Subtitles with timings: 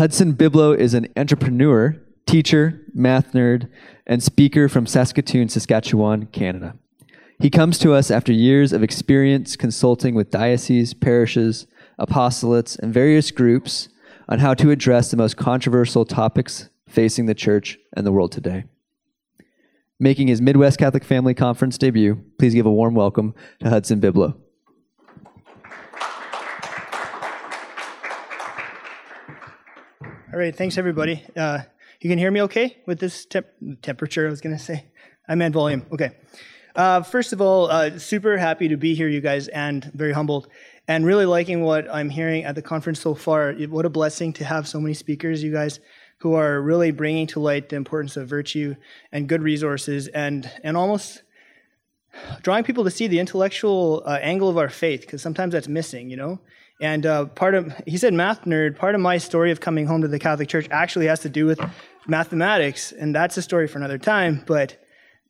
[0.00, 1.94] Hudson Byblow is an entrepreneur,
[2.24, 3.68] teacher, math nerd,
[4.06, 6.74] and speaker from Saskatoon, Saskatchewan, Canada.
[7.38, 11.66] He comes to us after years of experience consulting with dioceses, parishes,
[12.00, 13.90] apostolates, and various groups
[14.26, 18.64] on how to address the most controversial topics facing the church and the world today.
[19.98, 24.34] Making his Midwest Catholic Family Conference debut, please give a warm welcome to Hudson Byblow.
[30.32, 31.24] All right, thanks everybody.
[31.36, 31.62] Uh,
[32.00, 33.48] you can hear me okay with this temp-
[33.82, 34.84] temperature, I was going to say.
[35.28, 35.84] I meant volume.
[35.90, 36.12] Okay.
[36.76, 40.46] Uh, first of all, uh, super happy to be here, you guys, and very humbled,
[40.86, 43.52] and really liking what I'm hearing at the conference so far.
[43.54, 45.80] What a blessing to have so many speakers, you guys,
[46.18, 48.76] who are really bringing to light the importance of virtue
[49.10, 51.24] and good resources, and and almost
[52.42, 56.08] drawing people to see the intellectual uh, angle of our faith, because sometimes that's missing,
[56.08, 56.38] you know.
[56.80, 60.00] And uh, part of, he said math nerd, part of my story of coming home
[60.00, 61.60] to the Catholic Church actually has to do with
[62.06, 64.82] mathematics, and that's a story for another time, but,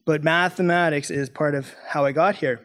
[0.07, 2.61] but mathematics is part of how I got here.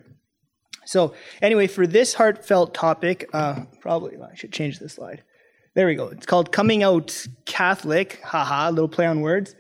[0.86, 5.23] So, anyway, for this heartfelt topic, uh, probably I should change the slide.
[5.73, 6.08] There we go.
[6.09, 8.22] It's called Coming Out Catholic.
[8.23, 9.55] Haha, little play on words.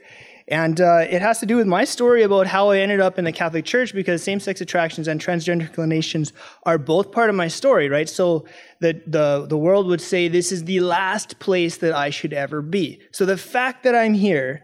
[0.47, 3.25] And uh, it has to do with my story about how I ended up in
[3.25, 7.47] the Catholic Church because same sex attractions and transgender inclinations are both part of my
[7.47, 8.07] story, right?
[8.07, 8.45] So
[8.79, 12.61] the, the, the world would say this is the last place that I should ever
[12.61, 12.99] be.
[13.11, 14.61] So the fact that I'm here,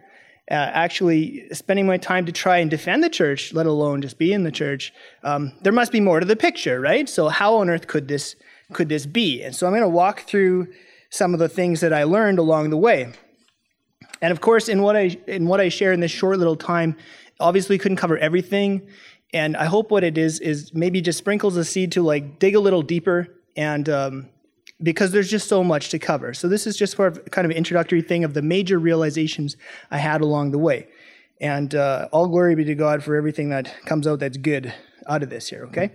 [0.51, 4.33] uh, actually spending my time to try and defend the church, let alone just be
[4.33, 4.93] in the church,
[5.23, 7.09] um, there must be more to the picture, right?
[7.09, 8.35] So how on earth could this,
[8.71, 9.41] could this be?
[9.41, 10.67] And so I'm going to walk through
[11.09, 13.13] some of the things that I learned along the way.
[14.21, 16.95] And of course, in what I in what I share in this short little time,
[17.39, 18.87] obviously couldn't cover everything.
[19.33, 22.55] And I hope what it is is maybe just sprinkles a seed to like dig
[22.55, 24.29] a little deeper and um,
[24.83, 26.33] because there's just so much to cover.
[26.33, 29.57] So this is just for kind of introductory thing of the major realizations
[29.89, 30.87] I had along the way.
[31.39, 34.73] And uh, all glory be to God for everything that comes out that's good
[35.07, 35.91] out of this here, okay?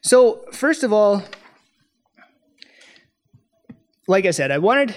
[0.00, 1.22] So, first of all,
[4.08, 4.94] like I said, I wanted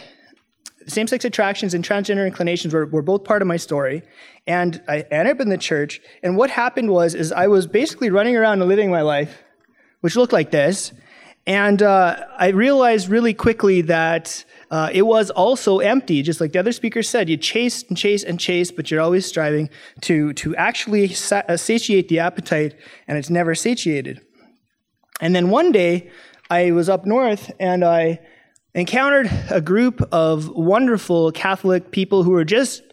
[0.87, 4.03] same sex attractions and transgender inclinations were, were both part of my story.
[4.47, 6.01] And I ended up in the church.
[6.23, 9.43] And what happened was, is I was basically running around and living my life,
[10.01, 10.91] which looked like this.
[11.45, 16.59] And uh, I realized really quickly that uh, it was also empty, just like the
[16.59, 17.29] other speaker said.
[17.29, 19.69] You chase and chase and chase, but you're always striving
[20.01, 22.75] to, to actually uh, satiate the appetite,
[23.07, 24.21] and it's never satiated.
[25.21, 26.11] And then one day,
[26.49, 28.19] I was up north and I
[28.73, 32.83] encountered a group of wonderful Catholic people who were just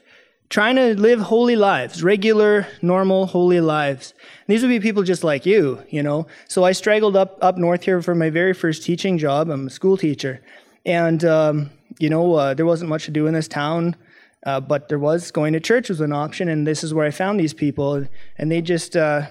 [0.48, 4.12] trying to live holy lives, regular, normal, holy lives.
[4.46, 6.26] And these would be people just like you, you know.
[6.48, 9.50] So I straggled up up north here for my very first teaching job.
[9.50, 10.42] I'm a school teacher,
[10.84, 13.96] and um, you know uh, there wasn't much to do in this town.
[14.44, 17.10] Uh, but there was going to church was an option, and this is where I
[17.10, 18.06] found these people,
[18.38, 19.26] and they just uh,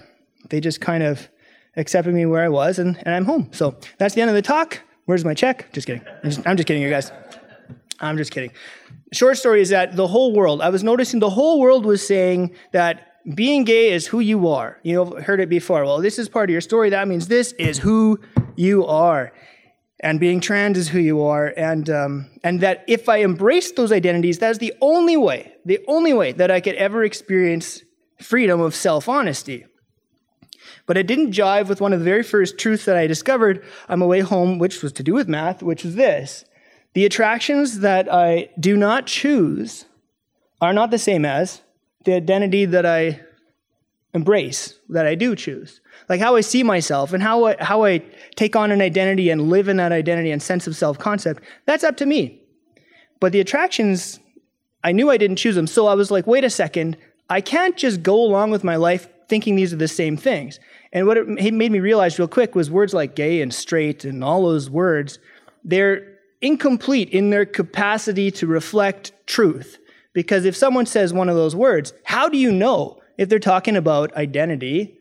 [0.49, 1.29] they just kind of
[1.77, 3.49] accepted me where I was, and, and I'm home.
[3.51, 4.81] So that's the end of the talk.
[5.05, 5.71] Where's my check?
[5.71, 6.01] Just kidding.
[6.23, 7.11] I'm just, I'm just kidding, you guys.
[7.99, 8.51] I'm just kidding.
[9.13, 12.55] Short story is that the whole world, I was noticing the whole world was saying
[12.71, 14.79] that being gay is who you are.
[14.83, 15.85] You know, heard it before.
[15.85, 16.89] Well, this is part of your story.
[16.89, 18.19] That means this is who
[18.55, 19.31] you are.
[20.01, 21.53] And being trans is who you are.
[21.55, 25.79] And, um, and that if I embrace those identities, that is the only way, the
[25.87, 27.81] only way that I could ever experience
[28.21, 29.65] freedom of self honesty.
[30.85, 33.99] But it didn't jive with one of the very first truths that I discovered on
[33.99, 36.45] my way home, which was to do with math, which was this.
[36.93, 39.85] The attractions that I do not choose
[40.61, 41.61] are not the same as
[42.05, 43.21] the identity that I
[44.13, 45.81] embrace, that I do choose.
[46.07, 48.01] Like how I see myself and how I, how I
[48.35, 51.83] take on an identity and live in that identity and sense of self concept, that's
[51.83, 52.41] up to me.
[53.19, 54.19] But the attractions,
[54.83, 55.67] I knew I didn't choose them.
[55.67, 56.95] So I was like, wait a second,
[57.29, 60.59] I can't just go along with my life thinking these are the same things.
[60.95, 64.23] And what it made me realize real quick was words like gay and straight and
[64.23, 65.19] all those words,
[65.65, 69.77] they're incomplete in their capacity to reflect truth.
[70.13, 73.75] Because if someone says one of those words, how do you know if they're talking
[73.75, 74.97] about identity,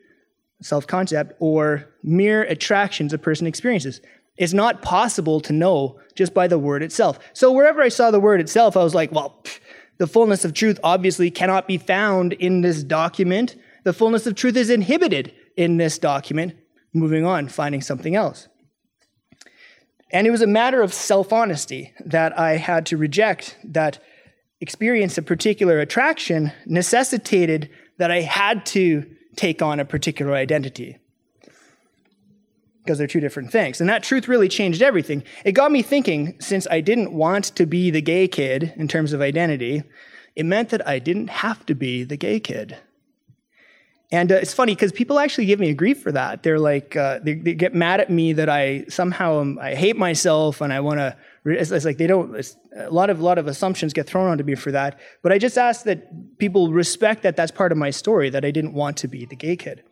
[0.60, 4.00] self concept, or mere attractions a person experiences?
[4.36, 7.20] It's not possible to know just by the word itself.
[7.34, 9.60] So wherever I saw the word itself, I was like, well, pff,
[9.98, 13.54] the fullness of truth obviously cannot be found in this document.
[13.84, 16.54] The fullness of truth is inhibited in this document,
[16.92, 18.48] moving on, finding something else.
[20.10, 23.98] And it was a matter of self honesty that I had to reject that
[24.60, 27.68] experience a particular attraction necessitated
[27.98, 29.04] that I had to
[29.36, 30.98] take on a particular identity.
[32.84, 33.80] because they're two different things.
[33.80, 35.24] And that truth really changed everything.
[35.44, 39.14] It got me thinking since I didn't want to be the gay kid in terms
[39.14, 39.82] of identity,
[40.36, 42.76] it meant that I didn't have to be the gay kid.
[44.12, 46.42] And uh, it's funny because people actually give me a grief for that.
[46.42, 49.96] They're like, uh, they, they, get mad at me that I somehow am, I hate
[49.96, 51.16] myself and I want to.
[51.46, 52.34] It's, it's, like they don't.
[52.76, 54.98] a lot of lot of assumptions get thrown onto me for that.
[55.22, 58.50] But I just ask that people respect that that's part of my story that I
[58.50, 59.82] didn't want to be the gay kid.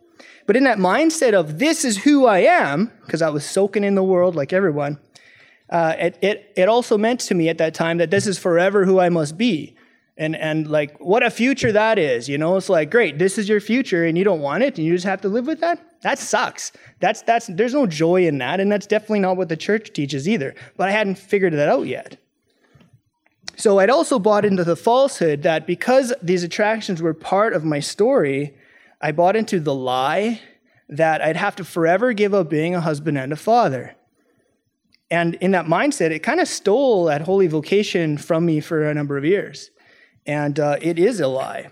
[0.46, 3.94] But in that mindset of this is who I am, because I was soaking in
[3.94, 4.98] the world like everyone,
[5.70, 8.84] uh, it, it, it also meant to me at that time that this is forever
[8.84, 9.74] who I must be.
[10.22, 12.56] And, and like, what a future that is, you know?
[12.56, 15.04] It's like, great, this is your future and you don't want it and you just
[15.04, 15.84] have to live with that?
[16.02, 16.70] That sucks.
[17.00, 18.60] That's, that's, there's no joy in that.
[18.60, 20.54] And that's definitely not what the church teaches either.
[20.76, 22.18] But I hadn't figured that out yet.
[23.56, 27.80] So I'd also bought into the falsehood that because these attractions were part of my
[27.80, 28.54] story,
[29.00, 30.40] I bought into the lie
[30.88, 33.96] that I'd have to forever give up being a husband and a father.
[35.10, 38.94] And in that mindset, it kind of stole that holy vocation from me for a
[38.94, 39.70] number of years.
[40.26, 41.70] And uh, it is a lie.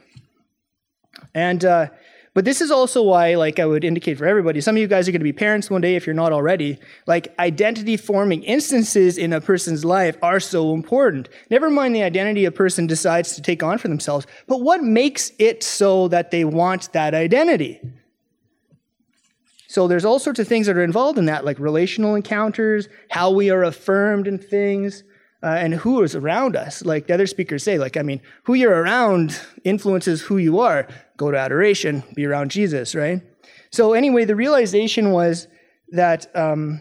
[1.34, 1.88] And uh,
[2.32, 5.08] but this is also why, like I would indicate for everybody, some of you guys
[5.08, 6.78] are going to be parents one day if you're not already.
[7.06, 11.28] Like identity forming instances in a person's life are so important.
[11.50, 15.32] Never mind the identity a person decides to take on for themselves, but what makes
[15.38, 17.80] it so that they want that identity?
[19.66, 23.30] So there's all sorts of things that are involved in that, like relational encounters, how
[23.30, 25.02] we are affirmed in things,
[25.42, 26.84] uh, and who is around us.
[26.84, 30.86] Like the other speakers say, like, I mean, who you're around influences who you are.
[31.16, 33.22] Go to adoration, be around Jesus, right?
[33.70, 35.46] So anyway, the realization was
[35.90, 36.80] that um,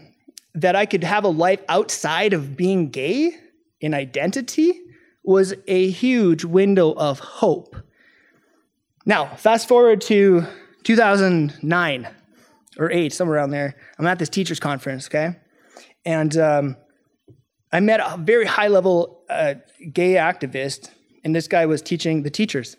[0.54, 3.36] that I could have a life outside of being gay
[3.80, 4.80] in identity
[5.22, 7.76] was a huge window of hope.
[9.06, 10.46] Now, fast forward to
[10.84, 12.08] 2009
[12.78, 13.76] or 8, somewhere around there.
[13.98, 15.36] I'm at this teachers conference, okay?
[16.04, 16.76] And um,
[17.72, 19.54] I met a very high level uh,
[19.92, 20.90] gay activist,
[21.24, 22.76] and this guy was teaching the teachers.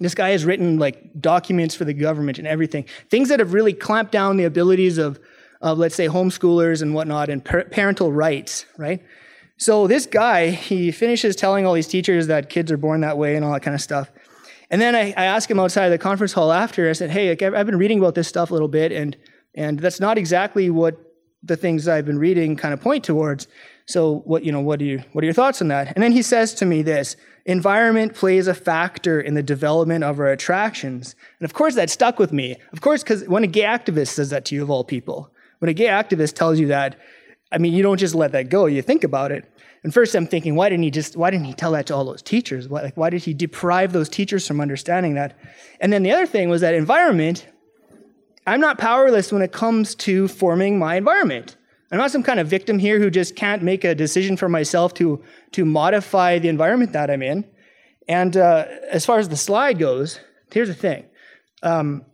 [0.00, 3.72] This guy has written like documents for the government and everything, things that have really
[3.72, 5.20] clamped down the abilities of,
[5.60, 9.02] of let's say, homeschoolers and whatnot, and par- parental rights, right?
[9.58, 13.36] So this guy, he finishes telling all these teachers that kids are born that way
[13.36, 14.10] and all that kind of stuff.
[14.70, 16.88] And then I, I asked him outside the conference hall after.
[16.88, 19.16] I said, "Hey, like, I've been reading about this stuff a little bit, and
[19.54, 20.96] and that's not exactly what
[21.42, 23.48] the things I've been reading kind of point towards.
[23.86, 25.92] So what, you know, what, do you, what are your thoughts on that?
[25.94, 30.20] And then he says to me this, environment plays a factor in the development of
[30.20, 31.16] our attractions.
[31.40, 32.56] And of course that stuck with me.
[32.72, 35.68] Of course, because when a gay activist says that to you of all people, when
[35.68, 36.98] a gay activist tells you that,
[37.50, 39.44] I mean, you don't just let that go, you think about it.
[39.84, 42.04] And first I'm thinking, why didn't he just, why didn't he tell that to all
[42.04, 42.68] those teachers?
[42.68, 45.36] Why, like, why did he deprive those teachers from understanding that?
[45.80, 47.46] And then the other thing was that environment,
[48.46, 51.56] I'm not powerless when it comes to forming my environment.
[51.90, 54.94] I'm not some kind of victim here who just can't make a decision for myself
[54.94, 55.22] to,
[55.52, 57.44] to modify the environment that I'm in.
[58.08, 60.18] And uh, as far as the slide goes,
[60.52, 61.04] here's the thing.
[61.62, 62.04] Um,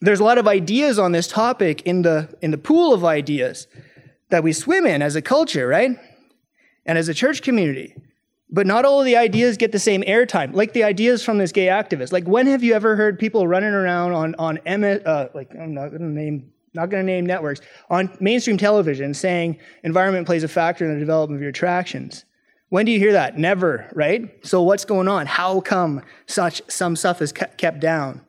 [0.00, 3.66] there's a lot of ideas on this topic in the, in the pool of ideas
[4.28, 5.98] that we swim in as a culture, right?
[6.86, 7.96] And as a church community.
[8.52, 11.52] But not all of the ideas get the same airtime, like the ideas from this
[11.52, 12.12] gay activist.
[12.12, 15.72] Like, when have you ever heard people running around on, on MS, uh, like, I'm
[15.74, 20.84] not to name not to name networks, on mainstream television saying environment plays a factor
[20.84, 22.24] in the development of your attractions.
[22.68, 23.36] When do you hear that?
[23.36, 24.32] Never, right?
[24.46, 25.26] So what's going on?
[25.26, 28.24] How come such some stuff is kept down?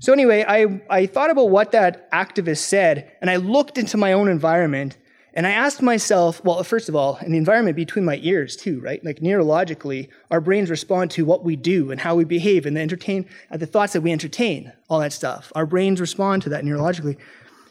[0.00, 4.12] So anyway, I, I thought about what that activist said, and I looked into my
[4.12, 4.96] own environment,
[5.38, 8.80] and I asked myself, well, first of all, in the environment between my ears too,
[8.80, 9.04] right?
[9.04, 12.80] Like neurologically, our brains respond to what we do and how we behave and the
[12.80, 15.52] entertain, uh, the thoughts that we entertain, all that stuff.
[15.54, 17.18] Our brains respond to that neurologically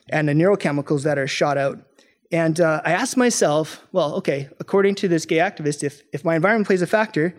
[0.07, 1.79] and the neurochemicals that are shot out.
[2.31, 6.37] And uh, I asked myself, well, okay, according to this gay activist, if, if my
[6.37, 7.35] environment plays a factor,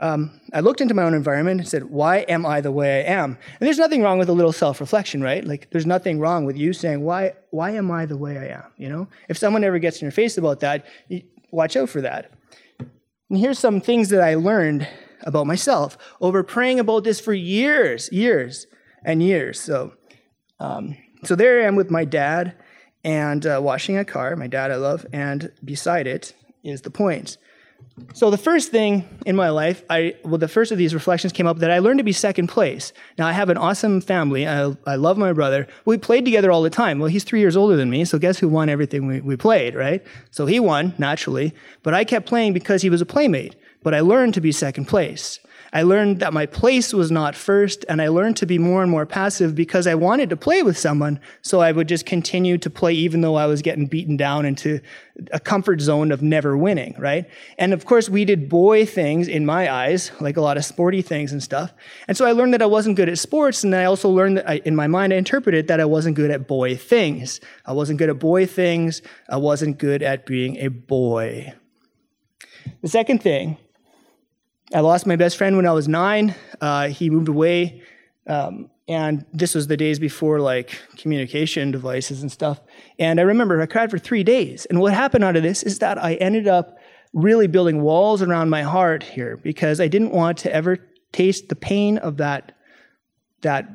[0.00, 3.12] um, I looked into my own environment and said, why am I the way I
[3.12, 3.36] am?
[3.60, 5.44] And there's nothing wrong with a little self-reflection, right?
[5.44, 8.64] Like, there's nothing wrong with you saying, why, why am I the way I am?
[8.76, 10.86] You know, if someone ever gets in your face about that,
[11.50, 12.30] watch out for that.
[13.28, 14.86] And here's some things that I learned
[15.22, 18.66] about myself over praying about this for years, years
[19.04, 19.60] and years.
[19.60, 19.94] So,
[20.60, 22.54] um, so there I am with my dad
[23.02, 27.36] and uh, washing a car, my dad I love, and beside it is the point.
[28.14, 31.46] So the first thing in my life, I well, the first of these reflections came
[31.46, 32.92] up that I learned to be second place.
[33.18, 34.46] Now I have an awesome family.
[34.46, 35.66] I, I love my brother.
[35.84, 36.98] We played together all the time.
[36.98, 39.74] Well, he's three years older than me, so guess who won everything we, we played,
[39.74, 40.04] right?
[40.30, 43.56] So he won naturally, but I kept playing because he was a playmate.
[43.82, 45.38] But I learned to be second place.
[45.72, 48.90] I learned that my place was not first, and I learned to be more and
[48.90, 51.20] more passive because I wanted to play with someone.
[51.42, 54.80] So I would just continue to play even though I was getting beaten down into
[55.32, 57.26] a comfort zone of never winning, right?
[57.58, 61.02] And of course, we did boy things in my eyes, like a lot of sporty
[61.02, 61.74] things and stuff.
[62.06, 64.48] And so I learned that I wasn't good at sports, and I also learned that
[64.48, 67.40] I, in my mind, I interpreted that I wasn't good at boy things.
[67.66, 69.02] I wasn't good at boy things.
[69.28, 71.52] I wasn't good at being a boy.
[72.82, 73.58] The second thing
[74.72, 76.34] I lost my best friend when I was nine.
[76.60, 77.82] Uh, he moved away,
[78.26, 82.60] um, and this was the days before like communication devices and stuff.
[82.98, 84.66] And I remember I cried for three days.
[84.66, 86.78] And what happened out of this is that I ended up
[87.14, 90.78] really building walls around my heart here because I didn't want to ever
[91.12, 92.52] taste the pain of that
[93.40, 93.68] that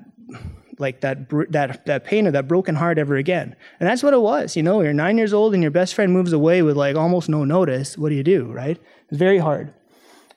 [0.78, 3.56] like that that that pain of that broken heart ever again.
[3.80, 4.56] And that's what it was.
[4.56, 7.30] You know, you're nine years old and your best friend moves away with like almost
[7.30, 7.98] no notice.
[7.98, 8.80] What do you do, right?
[9.10, 9.74] It's very hard.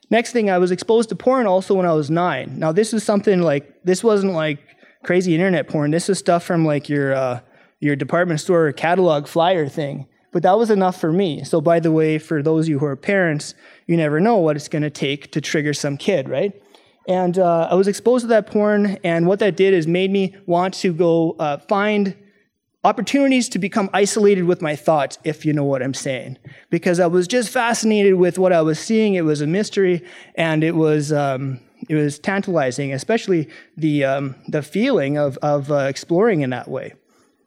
[0.09, 2.59] Next thing, I was exposed to porn also when I was nine.
[2.59, 4.61] Now, this is something like, this wasn't like
[5.05, 5.91] crazy internet porn.
[5.91, 7.41] This is stuff from like your, uh,
[7.81, 10.07] your department store catalog flyer thing.
[10.33, 11.45] But that was enough for me.
[11.45, 13.55] So, by the way, for those of you who are parents,
[13.87, 16.53] you never know what it's going to take to trigger some kid, right?
[17.09, 20.37] And uh, I was exposed to that porn, and what that did is made me
[20.45, 22.17] want to go uh, find
[22.87, 26.39] opportunities to become isolated with my thoughts, if you know what I'm saying.
[26.71, 29.15] Because I was just fascinated with what I was seeing.
[29.15, 30.05] It was a mystery,
[30.37, 35.87] and it was um, it was tantalizing, especially the um, the feeling of of uh,
[35.89, 36.95] exploring in that way.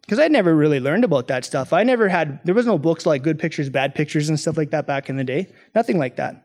[0.02, 1.72] Because I'd never really learned about that stuff.
[1.72, 2.42] I never had.
[2.44, 5.16] There was no books like Good Pictures, Bad Pictures, and stuff like that back in
[5.16, 5.48] the day.
[5.74, 6.44] Nothing like that.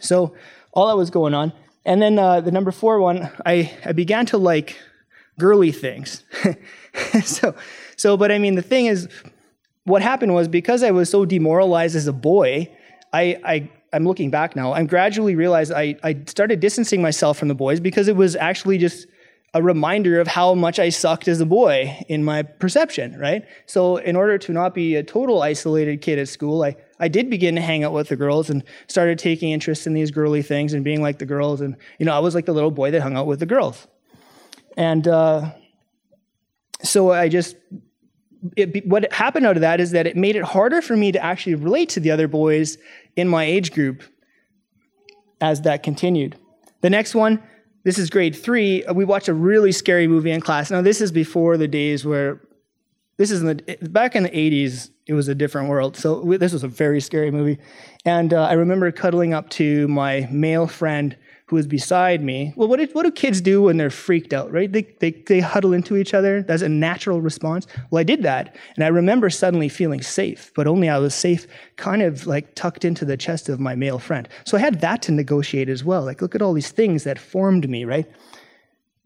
[0.00, 0.34] So
[0.72, 1.52] all that was going on.
[1.84, 4.78] And then uh, the number four one, I, I began to like
[5.38, 6.24] girly things.
[7.24, 7.54] so
[7.96, 9.08] so, but I mean, the thing is,
[9.84, 12.70] what happened was because I was so demoralized as a boy,
[13.12, 14.72] I, I I'm looking back now.
[14.72, 18.76] I'm gradually realized I, I started distancing myself from the boys because it was actually
[18.76, 19.06] just
[19.54, 23.44] a reminder of how much I sucked as a boy in my perception, right?
[23.66, 27.30] So in order to not be a total isolated kid at school, I, I did
[27.30, 30.72] begin to hang out with the girls and started taking interest in these girly things
[30.72, 31.60] and being like the girls.
[31.60, 33.86] And, you know, I was like the little boy that hung out with the girls.
[34.76, 35.52] And uh,
[36.84, 37.56] so I just
[38.56, 41.22] it, what happened out of that is that it made it harder for me to
[41.22, 42.76] actually relate to the other boys
[43.16, 44.02] in my age group
[45.40, 46.36] as that continued.
[46.82, 47.42] The next one,
[47.84, 48.84] this is grade three.
[48.94, 50.70] We watched a really scary movie in class.
[50.70, 52.40] Now, this is before the days where
[53.16, 56.52] this is in the back in the 80s it was a different world so this
[56.52, 57.58] was a very scary movie
[58.04, 62.54] and uh, i remember cuddling up to my male friend who was beside me.
[62.56, 64.70] Well, what, did, what do kids do when they're freaked out, right?
[64.72, 66.42] They, they, they huddle into each other.
[66.42, 67.66] That's a natural response.
[67.90, 71.46] Well, I did that, and I remember suddenly feeling safe, but only I was safe
[71.76, 74.26] kind of like tucked into the chest of my male friend.
[74.46, 76.02] So I had that to negotiate as well.
[76.04, 78.06] Like, look at all these things that formed me, right?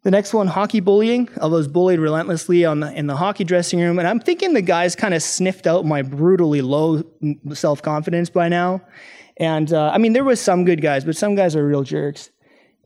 [0.02, 1.28] The next one, hockey bullying.
[1.42, 4.62] I was bullied relentlessly on the, in the hockey dressing room, and I'm thinking the
[4.62, 8.80] guys kind of sniffed out my brutally low mm, self confidence by now.
[9.38, 12.30] And uh, I mean, there was some good guys, but some guys are real jerks.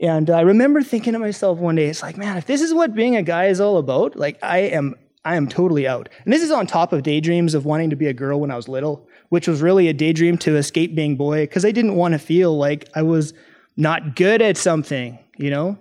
[0.01, 2.95] And I remember thinking to myself one day, it's like, man, if this is what
[2.95, 6.09] being a guy is all about, like I am, I am totally out.
[6.25, 8.57] And this is on top of daydreams of wanting to be a girl when I
[8.57, 12.13] was little, which was really a daydream to escape being boy, because I didn't want
[12.13, 13.33] to feel like I was
[13.77, 15.79] not good at something, you know.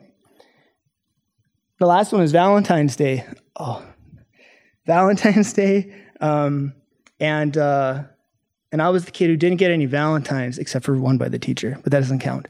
[1.80, 3.26] The last one is Valentine's Day.
[3.56, 3.84] Oh,
[4.86, 6.74] Valentine's Day, um,
[7.20, 8.04] and uh,
[8.72, 11.40] and I was the kid who didn't get any Valentines except for one by the
[11.40, 12.48] teacher, but that doesn't count.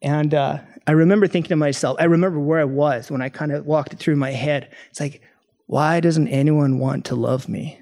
[0.00, 3.52] And uh, I remember thinking to myself, I remember where I was when I kind
[3.52, 4.72] of walked it through my head.
[4.90, 5.22] It's like,
[5.66, 7.80] why doesn't anyone want to love me?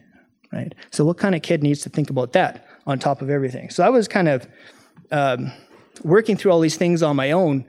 [0.52, 0.75] Right?
[0.90, 3.71] So, what kind of kid needs to think about that on top of everything?
[3.71, 4.49] So, I was kind of
[5.12, 5.52] um,
[6.02, 7.64] working through all these things on my own.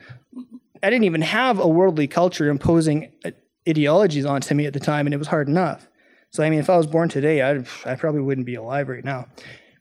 [0.83, 3.31] I didn't even have a worldly culture imposing uh,
[3.69, 5.87] ideologies onto me at the time, and it was hard enough.
[6.31, 9.05] So, I mean, if I was born today, I, I probably wouldn't be alive right
[9.05, 9.27] now.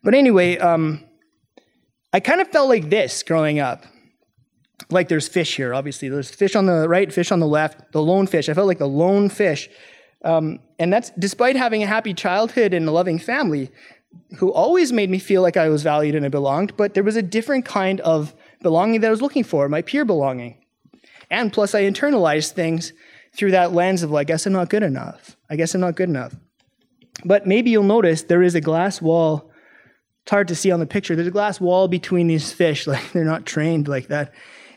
[0.03, 1.03] But anyway, um,
[2.13, 3.85] I kind of felt like this growing up.
[4.89, 6.09] Like there's fish here, obviously.
[6.09, 8.49] There's fish on the right, fish on the left, the lone fish.
[8.49, 9.69] I felt like the lone fish.
[10.23, 13.71] Um, and that's despite having a happy childhood and a loving family
[14.37, 17.15] who always made me feel like I was valued and I belonged, but there was
[17.15, 20.57] a different kind of belonging that I was looking for, my peer belonging.
[21.29, 22.91] And plus, I internalized things
[23.33, 25.37] through that lens of, like, I guess I'm not good enough.
[25.49, 26.35] I guess I'm not good enough.
[27.23, 29.50] But maybe you'll notice there is a glass wall
[30.31, 31.13] hard to see on the picture.
[31.13, 34.33] There's a glass wall between these fish, like they're not trained like that.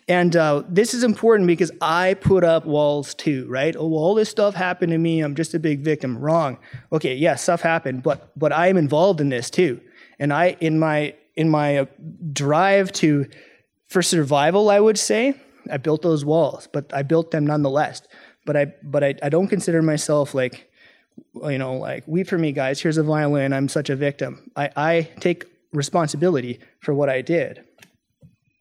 [0.06, 3.74] And uh, this is important because I put up walls too, right?
[3.74, 5.20] Oh, all this stuff happened to me.
[5.20, 6.18] I'm just a big victim.
[6.18, 6.58] Wrong.
[6.92, 9.80] Okay, yeah, stuff happened, but but I am involved in this too.
[10.18, 11.86] And I, in my in my uh,
[12.32, 13.26] drive to
[13.88, 15.34] for survival, I would say,
[15.70, 18.02] I built those walls, but I built them nonetheless.
[18.44, 20.68] But I but I, I don't consider myself like
[21.34, 22.80] you know, like weep for me, guys.
[22.80, 23.52] Here's a violin.
[23.52, 24.50] I'm such a victim.
[24.56, 27.64] I, I take responsibility for what I did.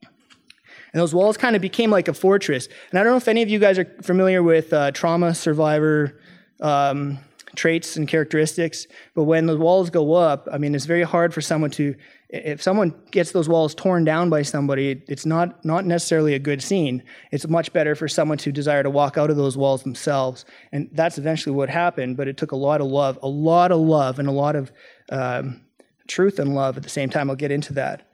[0.02, 2.68] And those walls kind of became like a fortress.
[2.92, 6.20] And I don't know if any of you guys are familiar with uh, trauma survivor
[6.62, 7.18] um,
[7.56, 11.42] traits and characteristics, but when the walls go up, I mean, it's very hard for
[11.42, 11.96] someone to,
[12.34, 16.64] if someone gets those walls torn down by somebody, it's not, not necessarily a good
[16.64, 17.04] scene.
[17.32, 20.44] It's much better for someone to desire to walk out of those walls themselves.
[20.72, 23.80] And that's eventually what happened, but it took a lot of love, a lot of
[23.82, 24.72] love, and a lot of
[25.12, 25.62] um,
[26.08, 27.30] truth and love at the same time.
[27.30, 28.10] I'll get into that.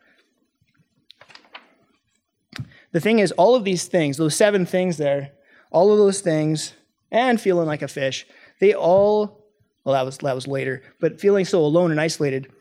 [2.91, 5.31] The thing is, all of these things, those seven things there,
[5.71, 6.73] all of those things,
[7.09, 8.27] and feeling like a fish,
[8.59, 9.45] they all,
[9.85, 12.51] well, that was, that was later, but feeling so alone and isolated,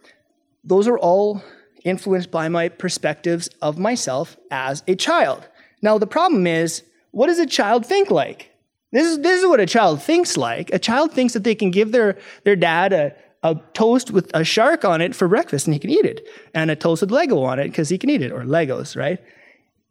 [0.65, 1.43] those are all
[1.85, 5.49] influenced by my perspectives of myself as a child.
[5.83, 8.51] Now, the problem is, what does a child think like?
[8.93, 10.73] This is, this is what a child thinks like.
[10.73, 14.45] A child thinks that they can give their, their dad a, a toast with a
[14.45, 17.59] shark on it for breakfast and he can eat it, and a toasted Lego on
[17.59, 19.21] it because he can eat it, or Legos, right?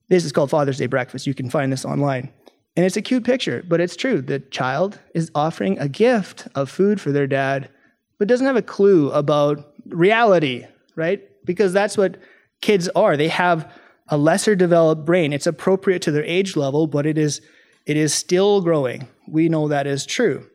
[0.10, 1.28] This is called Father's Day breakfast.
[1.28, 2.32] You can find this online.
[2.76, 4.22] And it's a cute picture, but it's true.
[4.22, 7.70] The child is offering a gift of food for their dad,
[8.18, 10.66] but doesn't have a clue about reality,
[10.96, 11.24] right?
[11.46, 12.18] Because that's what
[12.62, 13.18] kids are.
[13.18, 13.72] They have
[14.10, 15.34] a lesser developed brain.
[15.34, 17.42] It's appropriate to their age level, but it is
[17.86, 19.08] it is still growing.
[19.28, 20.46] We know that is true.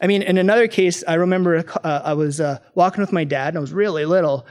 [0.00, 3.48] I mean, in another case, I remember uh, I was uh, walking with my dad,
[3.48, 4.46] and I was really little,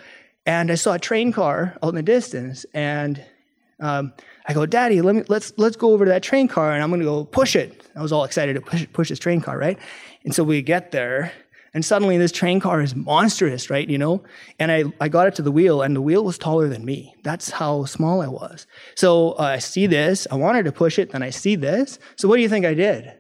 [0.45, 3.23] and I saw a train car out in the distance, and
[3.79, 4.13] um,
[4.47, 6.89] I go, Daddy, let me let's let's go over to that train car and I'm
[6.89, 7.83] gonna go push it.
[7.95, 9.77] I was all excited to push push this train car, right?
[10.23, 11.31] And so we get there,
[11.77, 13.87] and suddenly this train car is monstrous, right?
[13.87, 14.23] You know?
[14.57, 17.13] And I, I got it to the wheel, and the wheel was taller than me.
[17.21, 18.65] That's how small I was.
[18.95, 21.99] So uh, I see this, I wanted to push it, then I see this.
[22.15, 23.13] So what do you think I did?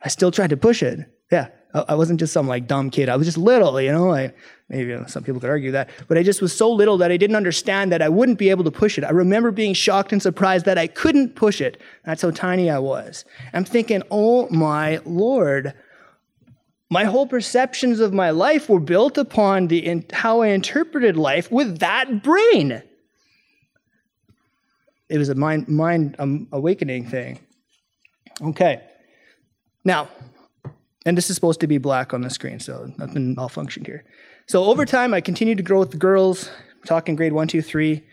[0.00, 1.00] I still tried to push it.
[1.32, 3.08] Yeah, I wasn't just some like dumb kid.
[3.08, 4.14] I was just little, you know.
[4.14, 4.32] I,
[4.68, 7.10] maybe you know, some people could argue that, but I just was so little that
[7.10, 9.02] I didn't understand that I wouldn't be able to push it.
[9.02, 11.80] I remember being shocked and surprised that I couldn't push it.
[12.04, 13.24] That's how tiny I was.
[13.52, 15.74] I'm thinking, oh my lord,
[16.90, 21.50] my whole perceptions of my life were built upon the in, how I interpreted life
[21.50, 22.82] with that brain.
[25.08, 27.40] It was a mind mind um, awakening thing.
[28.42, 28.82] Okay,
[29.84, 30.08] now
[31.06, 34.04] and this is supposed to be black on the screen, so nothing malfunctioned here.
[34.46, 36.50] So over time, I continued to grow with the girls,
[36.86, 38.04] talking grade one, two, three.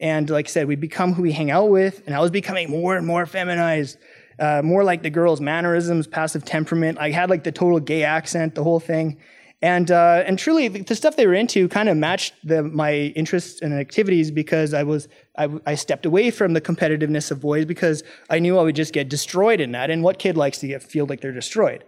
[0.00, 2.70] And like I said, we become who we hang out with, and I was becoming
[2.70, 3.98] more and more feminized,
[4.38, 6.98] uh, more like the girls' mannerisms, passive temperament.
[6.98, 9.18] I had like the total gay accent, the whole thing.
[9.60, 13.60] And, uh, and truly, the stuff they were into kind of matched the, my interests
[13.60, 18.04] and activities because I was I, I stepped away from the competitiveness of boys because
[18.30, 19.90] I knew I would just get destroyed in that.
[19.90, 21.84] And what kid likes to get feel like they're destroyed?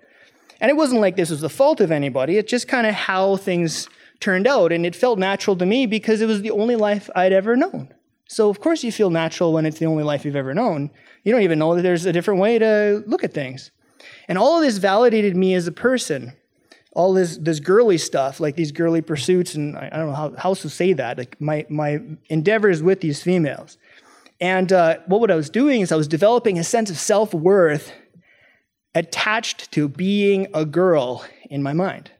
[0.60, 3.36] And it wasn't like this was the fault of anybody, it's just kind of how
[3.36, 4.72] things turned out.
[4.72, 7.94] And it felt natural to me because it was the only life I'd ever known.
[8.30, 10.92] So, of course, you feel natural when it's the only life you've ever known.
[11.24, 13.72] You don't even know that there's a different way to look at things.
[14.28, 16.34] And all of this validated me as a person.
[16.92, 20.32] All this, this girly stuff, like these girly pursuits, and I, I don't know how,
[20.38, 23.78] how to say that, like my, my endeavors with these females.
[24.40, 27.34] And uh, what, what I was doing is I was developing a sense of self
[27.34, 27.92] worth
[28.94, 32.12] attached to being a girl in my mind.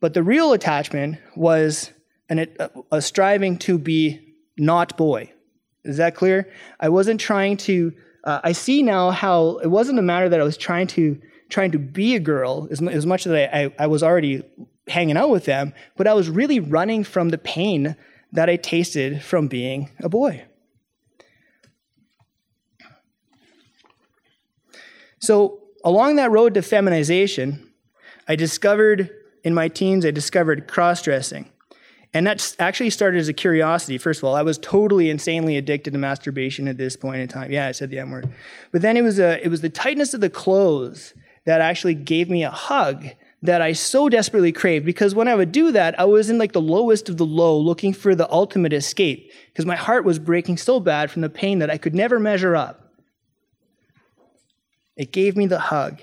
[0.00, 1.92] But the real attachment was
[2.28, 2.48] an,
[2.90, 4.23] a striving to be
[4.56, 5.32] not boy.
[5.84, 6.50] Is that clear?
[6.80, 7.92] I wasn't trying to.
[8.24, 11.72] Uh, I see now how it wasn't a matter that I was trying to trying
[11.72, 14.42] to be a girl as, as much as I, I, I was already
[14.88, 17.96] hanging out with them, but I was really running from the pain
[18.32, 20.44] that I tasted from being a boy.
[25.20, 27.70] So along that road to feminization,
[28.28, 29.10] I discovered
[29.42, 31.50] in my teens, I discovered cross dressing.
[32.14, 33.98] And that actually started as a curiosity.
[33.98, 37.50] First of all, I was totally insanely addicted to masturbation at this point in time.
[37.50, 38.32] Yeah, I said the M word.
[38.70, 41.12] But then it was, a, it was the tightness of the clothes
[41.44, 43.04] that actually gave me a hug
[43.42, 46.52] that I so desperately craved because when I would do that, I was in like
[46.52, 50.56] the lowest of the low looking for the ultimate escape because my heart was breaking
[50.56, 52.94] so bad from the pain that I could never measure up.
[54.96, 56.00] It gave me the hug.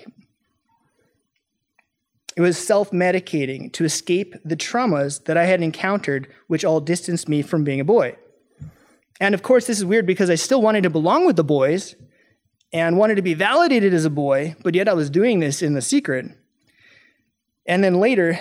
[2.36, 7.28] It was self medicating to escape the traumas that I had encountered, which all distanced
[7.28, 8.16] me from being a boy.
[9.20, 11.94] And of course, this is weird because I still wanted to belong with the boys
[12.72, 15.74] and wanted to be validated as a boy, but yet I was doing this in
[15.74, 16.26] the secret.
[17.66, 18.40] And then later,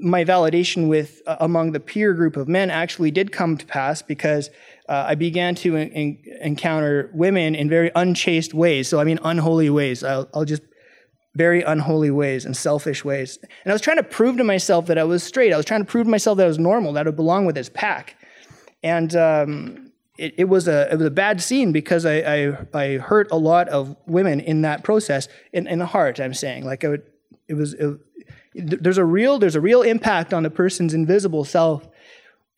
[0.00, 4.00] my validation with uh, among the peer group of men actually did come to pass
[4.00, 4.48] because
[4.88, 8.88] uh, I began to encounter women in very unchaste ways.
[8.88, 10.02] So I mean unholy ways.
[10.02, 10.62] I'll, I'll just
[11.34, 13.38] very unholy ways and selfish ways.
[13.64, 15.52] And I was trying to prove to myself that I was straight.
[15.52, 17.54] I was trying to prove to myself that I was normal, that I belong with
[17.54, 18.16] this pack.
[18.82, 22.98] And um, it, it, was a it was a bad scene because I, I, I
[22.98, 26.20] hurt a lot of women in that process in, in the heart.
[26.20, 27.02] I'm saying like I would,
[27.48, 27.98] it was it,
[28.54, 31.88] there's a real there's a real impact on the person's invisible self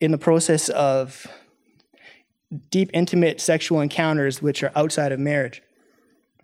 [0.01, 1.25] in the process of
[2.69, 5.61] deep intimate sexual encounters which are outside of marriage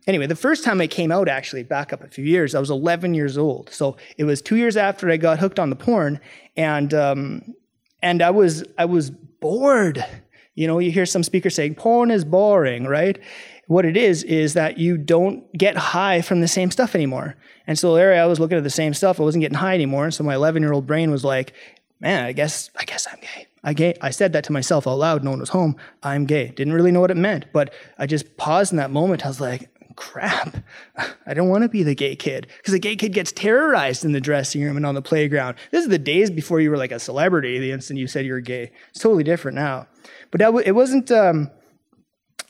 [0.08, 2.70] anyway the first time i came out actually back up a few years i was
[2.70, 6.20] 11 years old so it was two years after i got hooked on the porn
[6.56, 7.54] and um,
[8.02, 10.06] and i was i was bored
[10.56, 13.20] you know you hear some speakers saying porn is boring right
[13.72, 17.38] what it is is that you don't get high from the same stuff anymore.
[17.66, 19.18] And so Larry, I was looking at the same stuff.
[19.18, 20.04] I wasn't getting high anymore.
[20.04, 21.54] And so my 11 year old brain was like,
[22.02, 23.48] man, I guess, I guess I'm gay.
[23.64, 23.96] I gay.
[24.02, 25.24] I said that to myself out loud.
[25.24, 25.78] No one was home.
[26.04, 26.50] I'm gay.
[26.50, 29.24] Didn't really know what it meant, but I just paused in that moment.
[29.24, 30.58] I was like, crap.
[31.25, 34.12] I don't want to be the gay kid because the gay kid gets terrorized in
[34.12, 35.58] the dressing room and on the playground.
[35.71, 37.60] This is the days before you were like a celebrity.
[37.60, 39.88] The instant you said you were gay, it's totally different now.
[40.32, 41.12] But w- it wasn't.
[41.12, 41.51] Um,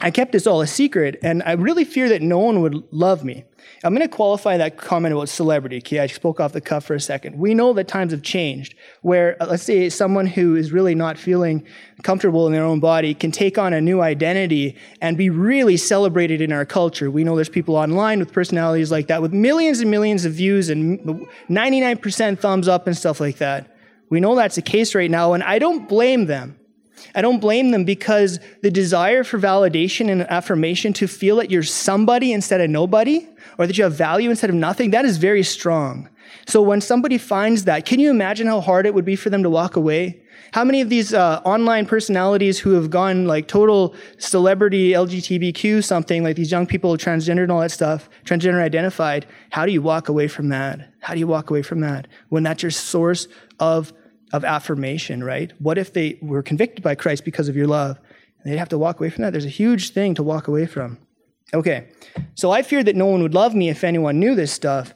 [0.04, 3.24] I kept this all a secret, and I really fear that no one would love
[3.24, 3.46] me.
[3.84, 5.78] I'm going to qualify that comment about celebrity.
[5.78, 7.38] Okay, I spoke off the cuff for a second.
[7.38, 11.20] We know that times have changed, where uh, let's say someone who is really not
[11.20, 11.66] feeling
[12.02, 16.42] comfortable in their own body can take on a new identity and be really celebrated
[16.42, 17.12] in our culture.
[17.12, 20.70] We know there's people online with personalities like that, with millions and millions of views
[20.70, 21.00] and
[21.48, 23.76] 99% thumbs up and stuff like that.
[24.10, 26.58] We know that's the case right now, and I don't blame them.
[27.16, 31.64] I don't blame them because the desire for validation and affirmation to feel that you're
[31.64, 35.44] somebody instead of nobody, or that you have value instead of nothing, that is very
[35.44, 36.10] strong.
[36.48, 39.44] So when somebody finds that, can you imagine how hard it would be for them
[39.44, 40.22] to walk away?
[40.54, 46.24] How many of these uh, online personalities who have gone like total celebrity LGBTQ something,
[46.24, 50.10] like these young people transgender and all that stuff, transgender identified, how do you walk
[50.10, 50.92] away from that?
[51.00, 53.28] How do you walk away from that when that's your source
[53.60, 53.94] of
[54.34, 55.52] of affirmation, right?
[55.60, 58.00] What if they were convicted by Christ because of your love?
[58.44, 59.32] And they'd have to walk away from that.
[59.32, 60.98] There's a huge thing to walk away from.
[61.54, 61.90] Okay,
[62.36, 64.94] so I feared that no one would love me if anyone knew this stuff.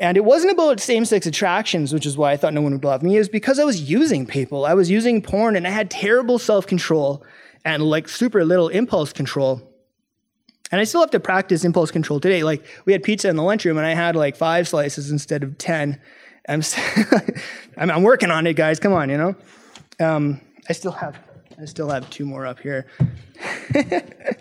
[0.00, 2.84] And it wasn't about same sex attractions, which is why I thought no one would
[2.84, 3.16] love me.
[3.16, 4.64] It was because I was using people.
[4.64, 7.24] I was using porn and I had terrible self control
[7.64, 9.62] and like super little impulse control.
[10.70, 12.42] And I still have to practice impulse control today.
[12.42, 15.58] Like we had pizza in the lunchroom and I had like five slices instead of
[15.58, 16.00] 10.
[16.48, 16.62] I'm,
[17.76, 18.80] I'm, working on it, guys.
[18.80, 19.36] Come on, you know.
[20.00, 21.16] Um, I still have
[21.60, 22.86] I still have two more up here.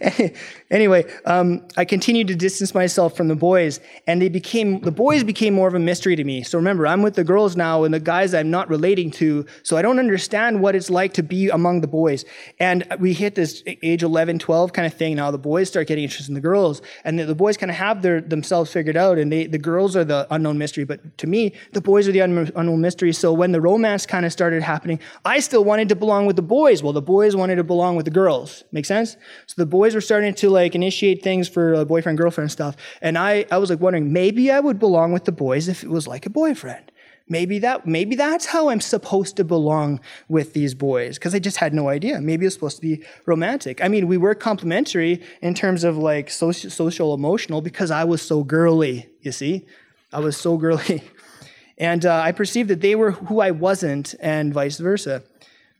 [0.70, 5.24] anyway, um, I continued to distance myself from the boys, and they became the boys
[5.24, 6.42] became more of a mystery to me.
[6.42, 9.76] So remember, I'm with the girls now, and the guys I'm not relating to, so
[9.76, 12.24] I don't understand what it's like to be among the boys.
[12.60, 15.16] And we hit this age 11, 12 kind of thing.
[15.16, 17.76] Now the boys start getting interested in the girls, and the, the boys kind of
[17.76, 20.84] have their themselves figured out, and they the girls are the unknown mystery.
[20.84, 23.12] But to me, the boys are the un- unknown mystery.
[23.12, 26.42] So when the romance kind of started happening, I still wanted to belong with the
[26.42, 26.82] boys.
[26.82, 28.64] Well, the boys wanted to belong with the girls.
[28.72, 29.16] Make sense?
[29.46, 33.18] So the boys were starting to like initiate things for a boyfriend girlfriend stuff, and
[33.18, 36.06] I I was like wondering maybe I would belong with the boys if it was
[36.06, 36.92] like a boyfriend.
[37.28, 41.56] Maybe that maybe that's how I'm supposed to belong with these boys because I just
[41.56, 42.20] had no idea.
[42.20, 43.82] Maybe it's supposed to be romantic.
[43.82, 48.20] I mean, we were complementary in terms of like social, social emotional because I was
[48.20, 49.08] so girly.
[49.20, 49.66] You see,
[50.12, 51.02] I was so girly,
[51.78, 55.22] and uh, I perceived that they were who I wasn't, and vice versa.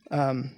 [0.09, 0.51] Um,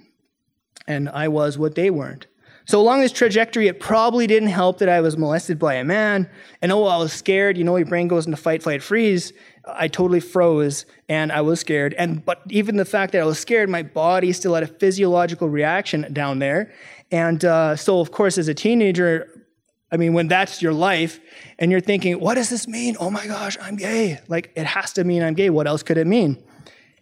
[0.86, 2.26] and I was what they weren't.
[2.68, 6.28] So along this trajectory, it probably didn't help that I was molested by a man.
[6.60, 7.56] And oh, I was scared.
[7.56, 9.32] You know, your brain goes into fight, flight, freeze.
[9.66, 11.94] I totally froze and I was scared.
[11.94, 15.48] And but even the fact that I was scared, my body still had a physiological
[15.48, 16.70] reaction down there.
[17.10, 19.46] And uh, so, of course, as a teenager,
[19.90, 21.20] I mean, when that's your life
[21.58, 22.98] and you're thinking, what does this mean?
[23.00, 24.20] Oh my gosh, I'm gay.
[24.28, 25.48] Like, it has to mean I'm gay.
[25.48, 26.44] What else could it mean?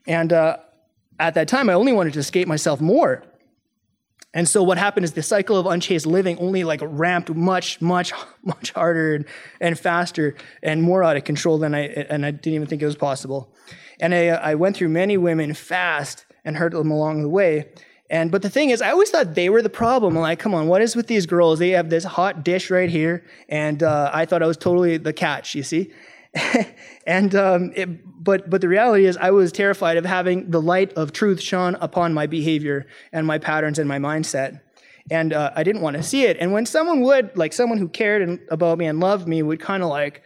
[0.07, 0.59] And uh,
[1.19, 3.25] at that time, I only wanted to escape myself more.
[4.37, 8.13] And so what happened is the cycle of unchaste living only like ramped much, much,
[8.45, 9.25] much harder
[9.63, 12.85] and, faster and more out of control than I and I didn't even think it
[12.87, 13.51] was possible.
[13.99, 17.71] And I, I went through many women fast and hurt them along the way.
[18.11, 20.19] And but the thing is, I always thought they were the problem.
[20.19, 21.59] I'm like, come on, what is with these girls?
[21.59, 25.15] They have this hot dish right here, and uh, I thought I was totally the
[25.15, 25.55] catch.
[25.55, 25.91] You see,
[27.07, 27.89] and um, it,
[28.23, 31.77] but but the reality is, I was terrified of having the light of truth shone
[31.77, 34.61] upon my behavior and my patterns and my mindset,
[35.11, 36.37] and uh, I didn't want to see it.
[36.39, 39.83] And when someone would, like someone who cared about me and loved me, would kind
[39.83, 40.23] of like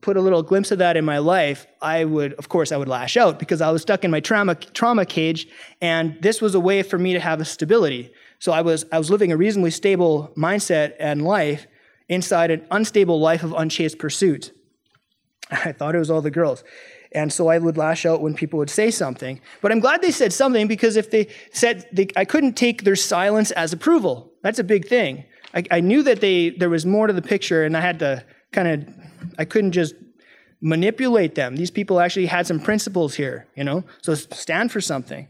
[0.00, 2.88] put a little glimpse of that in my life, I would, of course, I would
[2.88, 5.48] lash out because I was stuck in my trauma trauma cage,
[5.80, 8.12] and this was a way for me to have a stability.
[8.38, 11.66] So I was I was living a reasonably stable mindset and life
[12.08, 14.52] inside an unstable life of unchaste pursuit.
[15.50, 16.64] I thought it was all the girls.
[17.12, 19.40] And so I would lash out when people would say something.
[19.62, 22.96] But I'm glad they said something because if they said, they, I couldn't take their
[22.96, 24.30] silence as approval.
[24.42, 25.24] That's a big thing.
[25.54, 28.24] I, I knew that they, there was more to the picture and I had to
[28.52, 28.94] kind of,
[29.38, 29.94] I couldn't just
[30.60, 31.56] manipulate them.
[31.56, 33.84] These people actually had some principles here, you know?
[34.02, 35.28] So stand for something.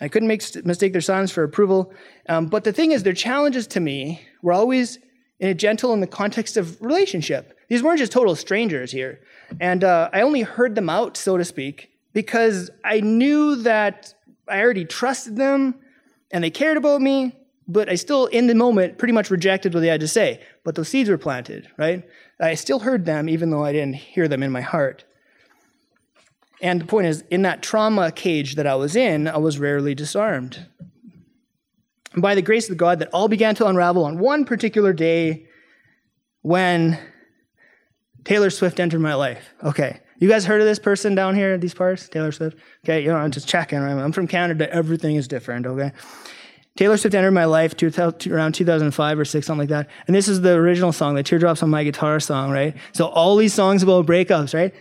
[0.00, 1.92] I couldn't make, mistake their silence for approval.
[2.28, 4.98] Um, but the thing is, their challenges to me were always
[5.40, 7.55] in a gentle in the context of relationship.
[7.68, 9.20] These weren't just total strangers here.
[9.60, 14.14] And uh, I only heard them out, so to speak, because I knew that
[14.48, 15.74] I already trusted them
[16.30, 17.36] and they cared about me,
[17.68, 20.40] but I still, in the moment, pretty much rejected what they had to say.
[20.64, 22.04] But those seeds were planted, right?
[22.40, 25.04] I still heard them, even though I didn't hear them in my heart.
[26.60, 29.94] And the point is, in that trauma cage that I was in, I was rarely
[29.94, 30.66] disarmed.
[32.12, 35.46] And by the grace of God, that all began to unravel on one particular day
[36.42, 36.98] when
[38.26, 39.54] Taylor Swift entered my life.
[39.62, 40.00] Okay.
[40.18, 42.08] You guys heard of this person down here, in these parts?
[42.08, 42.58] Taylor Swift?
[42.84, 43.78] Okay, you know, I'm just checking.
[43.78, 44.68] I'm from Canada.
[44.74, 45.92] Everything is different, okay?
[46.76, 47.74] Taylor Swift entered my life
[48.26, 49.88] around 2005 or six, something like that.
[50.06, 52.76] And this is the original song, the Teardrops on My Guitar song, right?
[52.92, 54.74] So all these songs about breakups, right?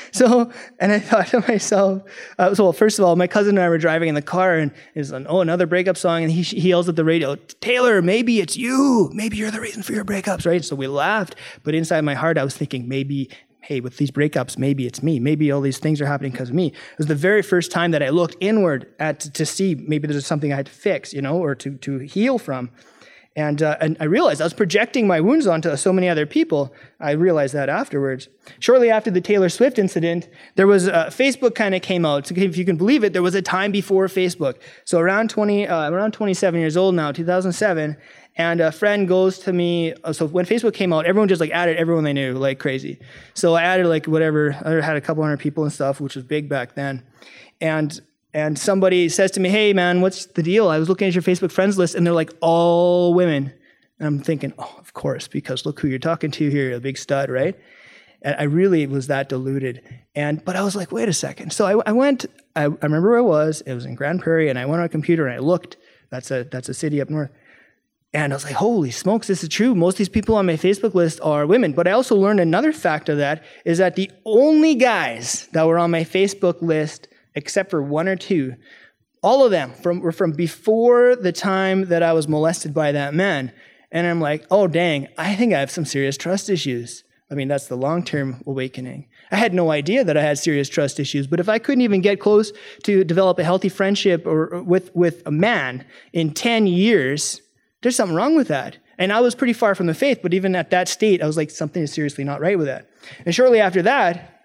[0.12, 2.02] so, and I thought to myself,
[2.38, 4.56] uh, so well, first of all, my cousin and I were driving in the car
[4.56, 6.22] and is like, oh, another breakup song.
[6.22, 9.10] And he, he yells at the radio, Taylor, maybe it's you.
[9.14, 10.62] Maybe you're the reason for your breakups, right?
[10.62, 11.34] So we laughed.
[11.62, 13.30] But inside my heart, I was thinking, maybe
[13.62, 15.20] hey, with these breakups, maybe it's me.
[15.20, 16.68] Maybe all these things are happening because of me.
[16.68, 20.26] It was the very first time that I looked inward at to see maybe there's
[20.26, 22.70] something I had to fix, you know, or to to heal from.
[23.34, 26.72] And, uh, and I realized I was projecting my wounds onto so many other people.
[27.00, 28.28] I realized that afterwards.
[28.58, 32.26] Shortly after the Taylor Swift incident, there was uh, Facebook kind of came out.
[32.26, 34.56] So if you can believe it, there was a time before Facebook.
[34.84, 37.96] So around 20, uh, around 27 years old now, 2007,
[38.36, 39.94] and a friend goes to me.
[40.04, 42.98] Uh, so when Facebook came out, everyone just like added everyone they knew like crazy.
[43.34, 44.56] So I added like whatever.
[44.64, 47.04] I had a couple hundred people and stuff, which was big back then.
[47.60, 48.00] And
[48.34, 51.22] and somebody says to me, "Hey man, what's the deal?" I was looking at your
[51.22, 53.52] Facebook friends list, and they're like all women.
[53.98, 56.98] And I'm thinking, oh, of course, because look who you're talking to here, a big
[56.98, 57.56] stud, right?
[58.22, 59.80] And I really was that deluded.
[60.16, 61.52] And but I was like, wait a second.
[61.52, 62.26] So I, I went.
[62.56, 63.60] I, I remember where I was.
[63.60, 65.76] It was in Grande Prairie, and I went on a computer and I looked.
[66.10, 67.30] That's a that's a city up north.
[68.14, 69.74] And I was like, holy smokes, this is true.
[69.74, 71.72] Most of these people on my Facebook list are women.
[71.72, 75.78] But I also learned another fact of that is that the only guys that were
[75.78, 78.54] on my Facebook list, except for one or two,
[79.22, 83.14] all of them from, were from before the time that I was molested by that
[83.14, 83.50] man.
[83.90, 87.04] And I'm like, oh, dang, I think I have some serious trust issues.
[87.30, 89.08] I mean, that's the long term awakening.
[89.30, 92.02] I had no idea that I had serious trust issues, but if I couldn't even
[92.02, 96.66] get close to develop a healthy friendship or, or with, with a man in 10
[96.66, 97.40] years,
[97.82, 98.78] there's something wrong with that.
[98.98, 101.36] And I was pretty far from the faith, but even at that state, I was
[101.36, 102.88] like, something is seriously not right with that.
[103.24, 104.44] And shortly after that,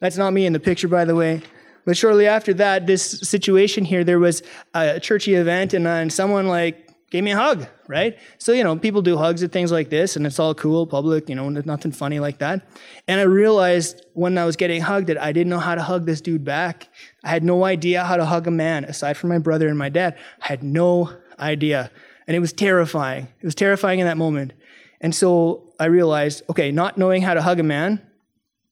[0.00, 1.42] that's not me in the picture, by the way.
[1.84, 4.42] But shortly after that, this situation here, there was
[4.74, 8.18] a churchy event, and, uh, and someone like gave me a hug, right?
[8.38, 11.28] So, you know, people do hugs at things like this, and it's all cool, public,
[11.28, 12.66] you know, nothing funny like that.
[13.06, 16.06] And I realized when I was getting hugged that I didn't know how to hug
[16.06, 16.88] this dude back.
[17.22, 19.90] I had no idea how to hug a man, aside from my brother and my
[19.90, 20.16] dad.
[20.42, 21.12] I had no
[21.44, 21.90] idea.
[22.26, 23.28] And it was terrifying.
[23.40, 24.52] It was terrifying in that moment.
[25.00, 28.00] And so I realized, okay, not knowing how to hug a man,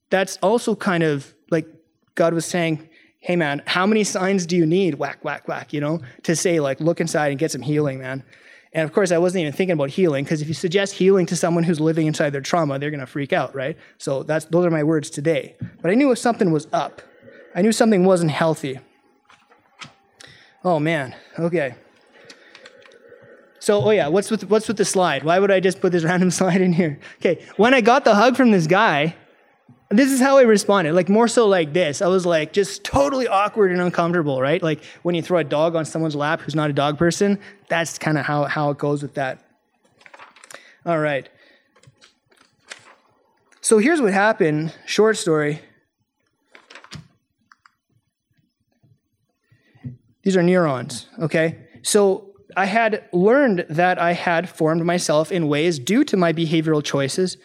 [0.09, 1.67] that's also kind of like
[2.15, 4.95] God was saying, hey man, how many signs do you need?
[4.95, 8.23] Whack, whack, whack, you know, to say like, look inside and get some healing, man.
[8.73, 11.35] And of course, I wasn't even thinking about healing because if you suggest healing to
[11.35, 13.77] someone who's living inside their trauma, they're going to freak out, right?
[13.99, 15.55] So that's those are my words today.
[15.81, 17.01] But I knew something was up.
[17.55, 18.79] I knew something wasn't healthy.
[20.63, 21.15] Oh man.
[21.37, 21.75] Okay.
[23.63, 25.23] So, oh yeah, what's with, what's with the slide?
[25.23, 26.99] Why would I just put this random slide in here?
[27.19, 29.15] Okay, when I got the hug from this guy,
[29.89, 30.91] this is how I responded.
[30.95, 32.01] Like more so like this.
[32.01, 34.61] I was like just totally awkward and uncomfortable, right?
[34.61, 37.97] Like when you throw a dog on someone's lap who's not a dog person, that's
[37.97, 39.39] kind of how, how it goes with that.
[40.85, 41.29] All right.
[43.61, 44.75] So here's what happened.
[44.85, 45.61] Short story.
[50.23, 51.59] These are neurons, okay?
[51.81, 56.83] So I had learned that I had formed myself in ways due to my behavioral
[56.83, 57.37] choices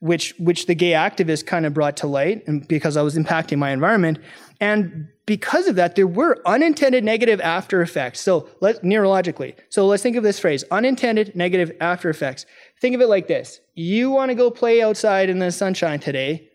[0.00, 3.58] which which the gay activist kind of brought to light and because I was impacting
[3.58, 4.18] my environment.
[4.60, 8.20] And because of that, there were unintended negative after effects.
[8.20, 9.56] So let neurologically.
[9.68, 12.46] So let's think of this phrase, unintended negative after effects.
[12.80, 13.60] Think of it like this.
[13.74, 16.48] You want to go play outside in the sunshine today.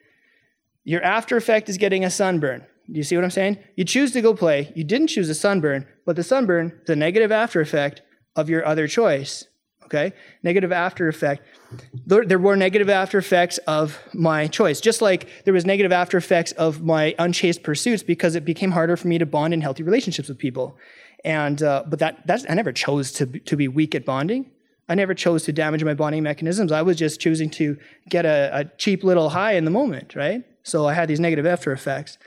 [0.85, 2.65] Your after effect is getting a sunburn.
[2.91, 3.57] Do you see what I'm saying?
[3.75, 4.71] You choose to go play.
[4.75, 8.01] You didn't choose a sunburn, but the sunburn a negative after effect
[8.35, 9.45] of your other choice.
[9.85, 10.13] Okay?
[10.41, 11.43] Negative after effect.
[12.05, 16.17] There, there, were negative after effects of my choice, just like there was negative after
[16.17, 19.83] effects of my unchaste pursuits because it became harder for me to bond in healthy
[19.83, 20.77] relationships with people.
[21.23, 24.51] And uh, but that that's I never chose to to be weak at bonding.
[24.89, 26.71] I never chose to damage my bonding mechanisms.
[26.71, 27.77] I was just choosing to
[28.09, 30.43] get a, a cheap little high in the moment, right?
[30.63, 32.17] So I had these negative after effects.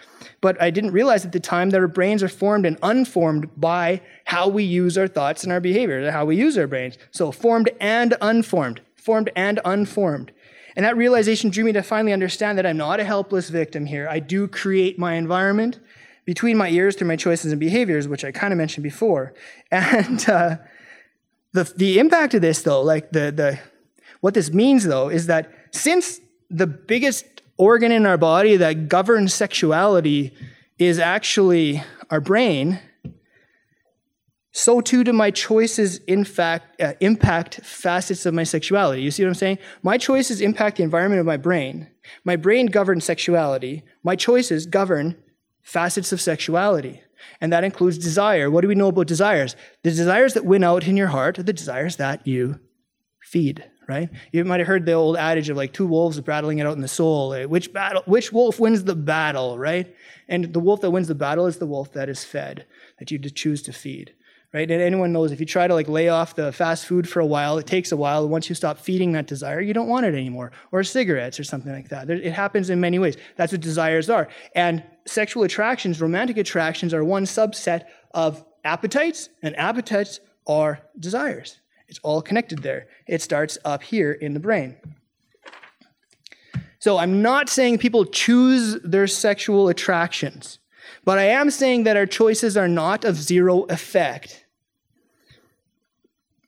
[0.42, 4.02] But I didn't realize at the time that our brains are formed and unformed by
[4.26, 6.98] how we use our thoughts and our behavior, how we use our brains.
[7.10, 10.32] So formed and unformed, formed and unformed.
[10.76, 14.06] And that realization drew me to finally understand that I'm not a helpless victim here.
[14.08, 15.80] I do create my environment
[16.26, 19.32] between my ears through my choices and behaviors, which I kind of mentioned before.
[19.70, 20.58] And uh,
[21.52, 23.58] the, the impact of this, though, like the, the,
[24.20, 26.20] what this means, though, is that since
[26.50, 30.34] the biggest organ in our body that governs sexuality
[30.78, 32.80] is actually our brain,
[34.52, 39.02] so too do my choices in fact uh, impact facets of my sexuality.
[39.02, 39.58] You see what I'm saying?
[39.82, 41.88] My choices impact the environment of my brain.
[42.24, 43.82] My brain governs sexuality.
[44.02, 45.16] My choices govern
[45.62, 47.02] facets of sexuality.
[47.40, 48.50] And that includes desire.
[48.50, 49.56] What do we know about desires?
[49.82, 52.60] The desires that win out in your heart are the desires that you
[53.20, 54.08] feed right?
[54.32, 56.80] You might have heard the old adage of like two wolves battling it out in
[56.80, 57.32] the soul.
[57.34, 58.02] Eh, which battle?
[58.06, 59.94] Which wolf wins the battle, right?
[60.28, 62.66] And the wolf that wins the battle is the wolf that is fed,
[62.98, 64.14] that you choose to feed,
[64.52, 64.68] right?
[64.70, 67.26] And anyone knows if you try to like lay off the fast food for a
[67.26, 68.28] while, it takes a while.
[68.28, 70.52] Once you stop feeding that desire, you don't want it anymore.
[70.72, 72.10] Or cigarettes or something like that.
[72.10, 73.16] It happens in many ways.
[73.36, 74.28] That's what desires are.
[74.54, 81.60] And sexual attractions, romantic attractions, are one subset of appetites, and appetites are desires.
[81.88, 82.88] It's all connected there.
[83.06, 84.76] It starts up here in the brain.
[86.78, 90.58] So I'm not saying people choose their sexual attractions,
[91.04, 94.44] but I am saying that our choices are not of zero effect.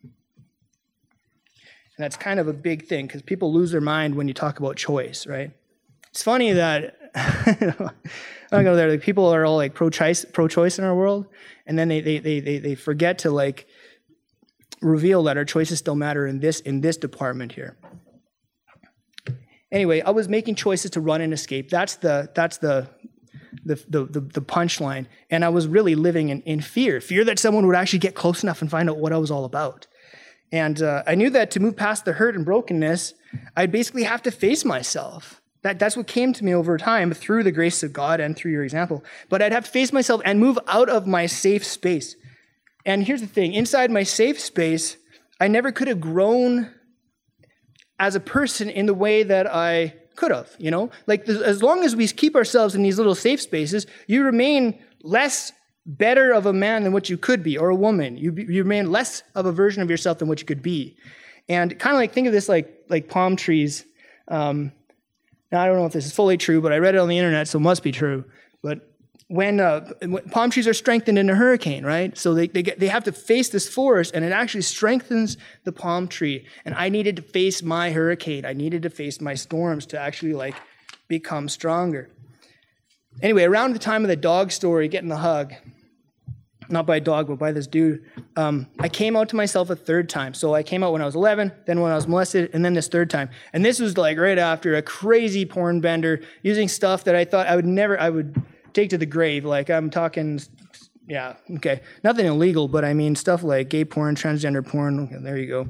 [0.04, 4.60] And that's kind of a big thing because people lose their mind when you talk
[4.60, 5.50] about choice, right?
[6.10, 8.90] It's funny that I go there.
[8.90, 11.26] Like people are all like pro-choice, pro-choice in our world,
[11.66, 13.66] and then they they they they forget to like
[14.80, 17.76] reveal that our choices still matter in this in this department here.
[19.70, 21.68] Anyway, I was making choices to run and escape.
[21.68, 22.88] That's the that's the
[23.64, 25.06] the, the, the, the punchline.
[25.30, 28.42] And I was really living in, in fear fear that someone would actually get close
[28.42, 29.86] enough and find out what I was all about.
[30.50, 33.14] And uh, I knew that to move past the hurt and brokenness,
[33.56, 35.42] I'd basically have to face myself.
[35.62, 38.52] That, that's what came to me over time through the grace of God and through
[38.52, 39.04] your example.
[39.28, 42.16] But I'd have to face myself and move out of my safe space.
[42.84, 44.96] And here's the thing inside my safe space,
[45.40, 46.70] I never could have grown
[47.98, 50.90] as a person in the way that I could have, you know?
[51.06, 55.52] Like, as long as we keep ourselves in these little safe spaces, you remain less
[55.86, 58.16] better of a man than what you could be, or a woman.
[58.16, 60.96] You, you remain less of a version of yourself than what you could be.
[61.48, 63.84] And kind of like, think of this like, like palm trees.
[64.28, 64.72] Um,
[65.50, 67.16] now, I don't know if this is fully true, but I read it on the
[67.16, 68.24] internet, so it must be true.
[68.62, 68.80] But
[69.26, 69.92] when, uh,
[70.30, 72.16] palm trees are strengthened in a hurricane, right?
[72.16, 75.72] So they, they, get, they have to face this forest, and it actually strengthens the
[75.72, 76.46] palm tree.
[76.64, 78.46] And I needed to face my hurricane.
[78.46, 80.54] I needed to face my storms to actually like
[81.08, 82.08] become stronger.
[83.20, 85.52] Anyway, around the time of the dog story, getting the hug,
[86.70, 88.04] not by a dog, but by this dude,
[88.36, 90.34] um, I came out to myself a third time.
[90.34, 92.74] So I came out when I was 11, then when I was molested, and then
[92.74, 93.30] this third time.
[93.52, 97.46] And this was like right after a crazy porn bender using stuff that I thought
[97.46, 98.40] I would never, I would
[98.72, 99.44] take to the grave.
[99.44, 100.40] Like I'm talking,
[101.06, 105.00] yeah, okay, nothing illegal, but I mean stuff like gay porn, transgender porn.
[105.00, 105.68] Okay, there you go.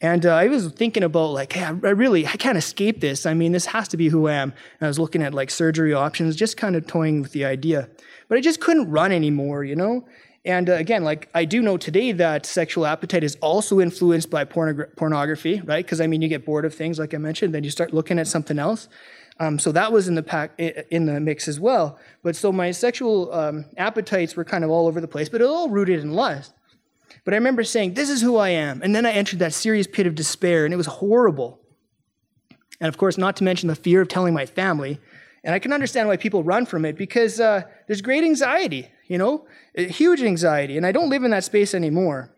[0.00, 3.24] And uh, I was thinking about like, hey, I really, I can't escape this.
[3.24, 4.52] I mean, this has to be who I am.
[4.78, 7.88] And I was looking at like surgery options, just kind of toying with the idea.
[8.28, 10.06] But I just couldn't run anymore, you know.
[10.44, 14.44] And uh, again, like I do know today that sexual appetite is also influenced by
[14.44, 15.84] pornog- pornography, right?
[15.84, 18.18] Because I mean, you get bored of things, like I mentioned, then you start looking
[18.18, 18.88] at something else.
[19.40, 21.98] Um, so that was in the pack in the mix as well.
[22.22, 25.46] But so my sexual um, appetites were kind of all over the place, but it
[25.46, 26.52] all rooted in lust.
[27.24, 29.86] But I remember saying, "This is who I am," and then I entered that serious
[29.86, 31.60] pit of despair, and it was horrible.
[32.80, 35.00] And of course, not to mention the fear of telling my family.
[35.42, 39.18] And I can understand why people run from it because uh, there's great anxiety, you
[39.18, 42.34] know, huge anxiety, and I don't live in that space anymore.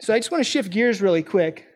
[0.00, 1.66] So I just want to shift gears really quick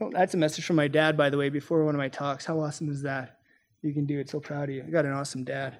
[0.00, 2.44] Oh, that's a message from my dad, by the way, before one of my talks.
[2.44, 3.38] How awesome is that?
[3.82, 4.28] You can do it.
[4.28, 4.84] So proud of you.
[4.86, 5.78] I got an awesome dad.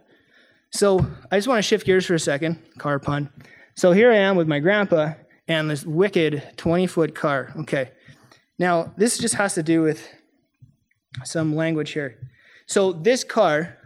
[0.71, 2.59] So I just want to shift gears for a second.
[2.79, 3.31] Car pun.
[3.75, 5.13] So here I am with my grandpa
[5.49, 7.53] and this wicked 20 foot car.
[7.61, 7.91] Okay.
[8.59, 10.09] Now, this just has to do with
[11.25, 12.19] some language here.
[12.67, 13.77] So this car,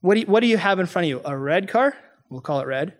[0.00, 1.20] what do you, what do you have in front of you?
[1.24, 1.94] A red car?
[2.30, 2.94] We'll call it red.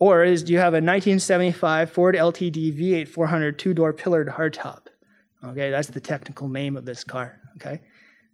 [0.00, 4.86] Or is do you have a 1975 Ford LTD V8 400 two-door pillared hardtop?
[5.44, 7.38] Okay, that's the technical name of this car.
[7.56, 7.80] Okay,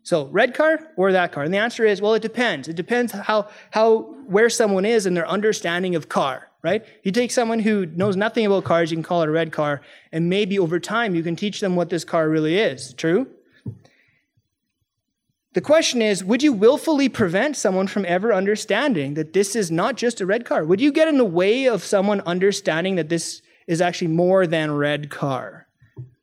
[0.02, 1.42] so red car or that car?
[1.42, 2.68] And the answer is, well, it depends.
[2.68, 6.48] It depends how how where someone is in their understanding of car.
[6.62, 6.84] Right?
[7.04, 9.82] You take someone who knows nothing about cars, you can call it a red car,
[10.10, 12.92] and maybe over time you can teach them what this car really is.
[12.94, 13.28] True?
[15.56, 19.96] The question is would you willfully prevent someone from ever understanding that this is not
[19.96, 20.66] just a red car?
[20.66, 24.76] Would you get in the way of someone understanding that this is actually more than
[24.76, 25.66] red car?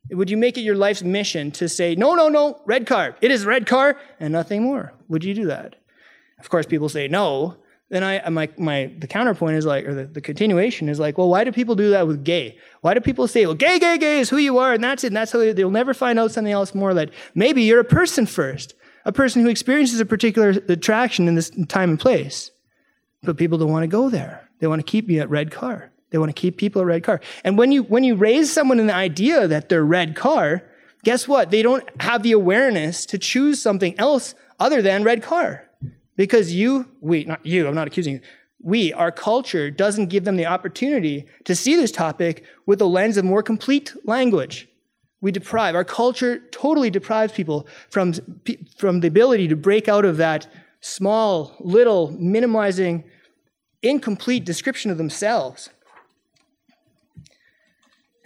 [0.08, 3.32] Would you make it your life's mission to say, no, no, no, red car, it
[3.32, 4.92] is red car and nothing more?
[5.08, 5.74] Would you do that?
[6.38, 7.56] Of course, people say no.
[7.88, 11.28] Then I, my, my, the counterpoint is like, or the, the continuation is like, well,
[11.28, 12.56] why do people do that with gay?
[12.82, 15.08] Why do people say, well, gay, gay, gay is who you are, and that's it,
[15.08, 17.84] and that's how they, they'll never find out something else more that maybe you're a
[17.84, 18.74] person first
[19.04, 22.50] a person who experiences a particular attraction in this time and place.
[23.22, 24.48] But people don't want to go there.
[24.60, 25.90] They want to keep you at red car.
[26.10, 27.20] They want to keep people at red car.
[27.42, 30.62] And when you when you raise someone in the idea that they're red car,
[31.02, 31.50] guess what?
[31.50, 35.68] They don't have the awareness to choose something else other than red car.
[36.16, 38.20] Because you, we, not you, I'm not accusing you.
[38.62, 43.16] We, our culture, doesn't give them the opportunity to see this topic with a lens
[43.16, 44.68] of more complete language
[45.24, 48.12] we deprive, our culture totally deprives people from,
[48.76, 50.46] from the ability to break out of that
[50.82, 53.04] small, little, minimizing,
[53.82, 55.70] incomplete description of themselves.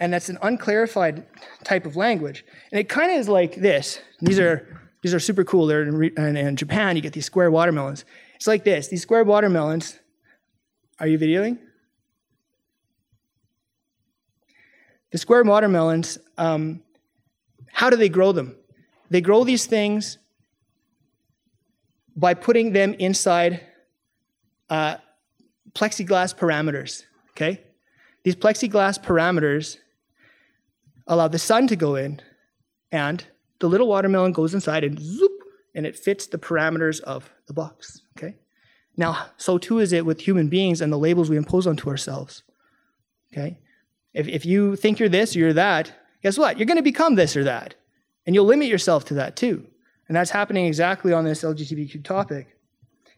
[0.01, 1.25] And that's an unclarified
[1.63, 2.43] type of language.
[2.69, 4.01] And it kind of is like this.
[4.19, 4.67] These are,
[5.01, 5.67] these are super cool.
[5.67, 8.03] They're in, in, in Japan, you get these square watermelons.
[8.35, 8.89] It's like this.
[8.89, 9.99] These square watermelons,
[10.99, 11.59] are you videoing?
[15.11, 16.83] The square watermelons um,
[17.73, 18.55] how do they grow them?
[19.09, 20.17] They grow these things
[22.15, 23.61] by putting them inside
[24.69, 24.97] uh,
[25.73, 27.03] plexiglass parameters.
[27.31, 27.61] Okay?
[28.23, 29.77] These plexiglass parameters
[31.07, 32.21] allow the sun to go in,
[32.91, 33.25] and
[33.59, 35.31] the little watermelon goes inside and zoop,
[35.73, 38.01] and it fits the parameters of the box.
[38.17, 38.35] Okay?
[38.97, 42.43] Now, so too is it with human beings and the labels we impose onto ourselves.
[43.31, 43.59] Okay?
[44.13, 46.57] If, if you think you're this you're that, guess what?
[46.57, 47.75] You're going to become this or that.
[48.25, 49.65] And you'll limit yourself to that too.
[50.07, 52.57] And that's happening exactly on this LGBTQ topic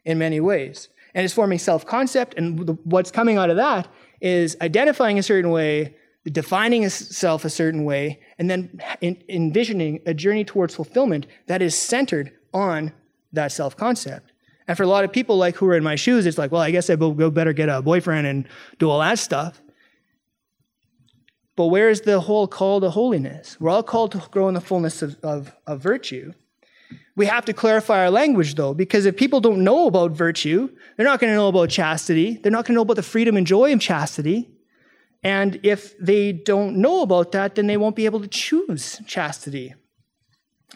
[0.06, 0.90] in many ways.
[1.14, 2.36] And it's forming self concept.
[2.38, 3.88] And what's coming out of that
[4.20, 5.96] is identifying a certain way,
[6.26, 11.78] defining a self a certain way, and then envisioning a journey towards fulfillment that is
[11.78, 12.94] centered on
[13.34, 14.32] that self concept.
[14.68, 16.62] And for a lot of people like who are in my shoes, it's like, well,
[16.62, 18.48] I guess I go better get a boyfriend and
[18.80, 19.62] do all that stuff.
[21.56, 23.58] But where's the whole call to holiness?
[23.60, 26.34] We're all called to grow in the fullness of, of, of virtue.
[27.16, 31.06] We have to clarify our language, though, because if people don't know about virtue, they're
[31.06, 32.38] not going to know about chastity.
[32.38, 34.50] They're not going to know about the freedom and joy of chastity.
[35.24, 39.76] And if they don't know about that, then they won't be able to choose chastity.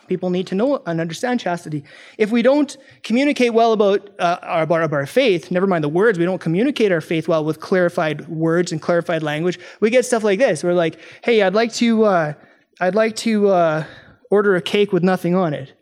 [0.08, 1.84] People need to know and understand chastity.
[2.18, 6.20] If we don't communicate well about, uh, our, about our faith, never mind the words,
[6.20, 10.24] we don't communicate our faith well with clarified words and clarified language, we get stuff
[10.24, 10.64] like this.
[10.64, 12.34] We're like, hey, I'd like to, uh,
[12.80, 13.86] I'd like to uh,
[14.30, 15.74] order a cake with nothing on it.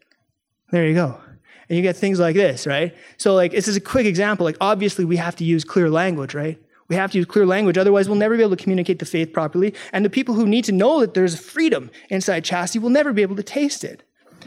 [0.72, 1.20] There you go.
[1.68, 2.95] And you get things like this, right?
[3.18, 4.45] So, like, this is a quick example.
[4.45, 6.62] Like, obviously, we have to use clear language, right?
[6.90, 9.32] We have to use clear language, otherwise, we'll never be able to communicate the faith
[9.34, 9.74] properly.
[9.92, 13.22] And the people who need to know that there's freedom inside chastity will never be
[13.22, 14.04] able to taste it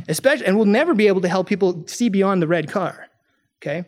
[0.09, 3.09] especially, and we'll never be able to help people see beyond the red car.
[3.61, 3.85] Okay?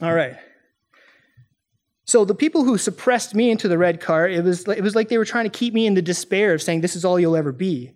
[0.00, 0.36] All right.
[2.04, 5.08] So the people who suppressed me into the red car, it was, it was like
[5.08, 7.36] they were trying to keep me in the despair of saying, this is all you'll
[7.36, 7.92] ever be.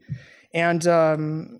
[0.52, 1.58] And, um,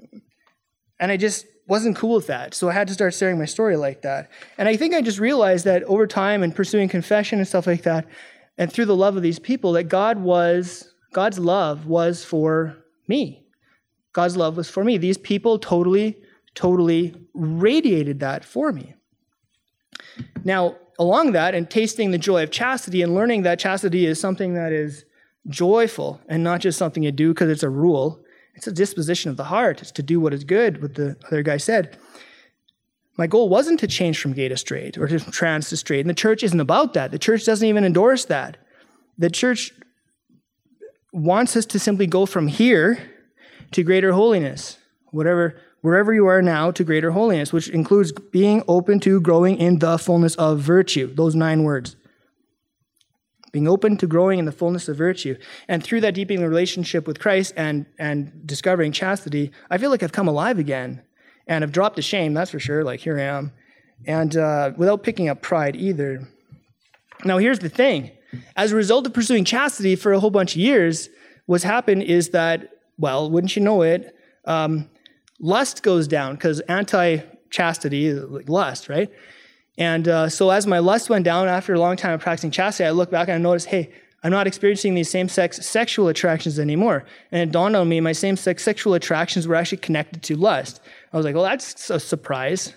[1.01, 2.55] and I just wasn't cool with that.
[2.55, 4.31] So I had to start sharing my story like that.
[4.59, 7.83] And I think I just realized that over time and pursuing confession and stuff like
[7.83, 8.07] that,
[8.59, 12.77] and through the love of these people, that God was, God's love was for
[13.09, 13.45] me.
[14.13, 14.97] God's love was for me.
[14.97, 16.17] These people totally,
[16.55, 18.95] totally radiated that for me.
[20.45, 24.55] Now, along that, and tasting the joy of chastity and learning that chastity is something
[24.55, 25.05] that is
[25.49, 28.24] joyful and not just something you do because it's a rule,
[28.55, 29.81] it's a disposition of the heart.
[29.83, 31.99] It's to do what is good, what the other guy said.
[33.17, 36.01] My goal wasn't to change from gay to straight or to trans to straight.
[36.01, 37.11] And the church isn't about that.
[37.11, 38.57] The church doesn't even endorse that.
[39.19, 39.73] The church
[41.13, 42.99] wants us to simply go from here
[43.71, 44.79] to greater holiness,
[45.13, 49.79] whatever, wherever you are now, to greater holiness, which includes being open to growing in
[49.79, 51.15] the fullness of virtue.
[51.15, 51.95] Those nine words.
[53.55, 55.37] Being open to growing in the fullness of virtue.
[55.69, 60.11] And through that deepening relationship with Christ and, and discovering chastity, I feel like I've
[60.11, 61.03] come alive again.
[61.47, 62.83] And I've dropped the shame, that's for sure.
[62.83, 63.53] Like, here I am.
[64.09, 66.27] And uh, without picking up pride either.
[67.25, 68.11] Now, here's the thing
[68.57, 71.09] as a result of pursuing chastity for a whole bunch of years,
[71.47, 74.91] what's happened is that, well, wouldn't you know it, um,
[75.39, 77.19] lust goes down because anti
[77.51, 79.13] chastity like lust, right?
[79.77, 82.87] And uh, so as my lust went down after a long time of practicing chastity,
[82.87, 86.59] I look back and I noticed, hey, I'm not experiencing these same sex sexual attractions
[86.59, 87.05] anymore.
[87.31, 90.81] And it dawned on me my same sex sexual attractions were actually connected to lust.
[91.13, 92.73] I was like, well, that's a surprise.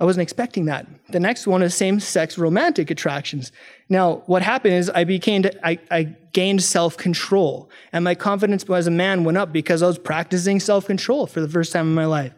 [0.00, 0.86] I wasn't expecting that.
[1.10, 3.52] The next one is same sex romantic attractions.
[3.88, 8.86] Now, what happened is I became, I, I gained self control, and my confidence as
[8.86, 11.94] a man went up because I was practicing self control for the first time in
[11.94, 12.32] my life.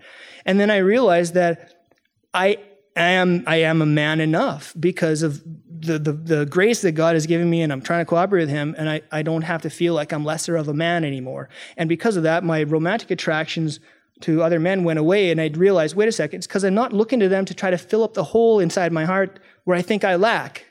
[0.45, 1.89] And then I realized that
[2.35, 2.59] I
[2.97, 5.43] am, I am a man enough because of
[5.81, 8.51] the, the, the grace that God has given me, and I'm trying to cooperate with
[8.51, 11.49] Him, and I, I don't have to feel like I'm lesser of a man anymore.
[11.77, 13.81] And because of that, my romantic attractions
[14.21, 16.93] to other men went away, and I'd realize, wait a second, it's because I'm not
[16.93, 19.83] looking to them to try to fill up the hole inside my heart where I
[19.83, 20.65] think I lack.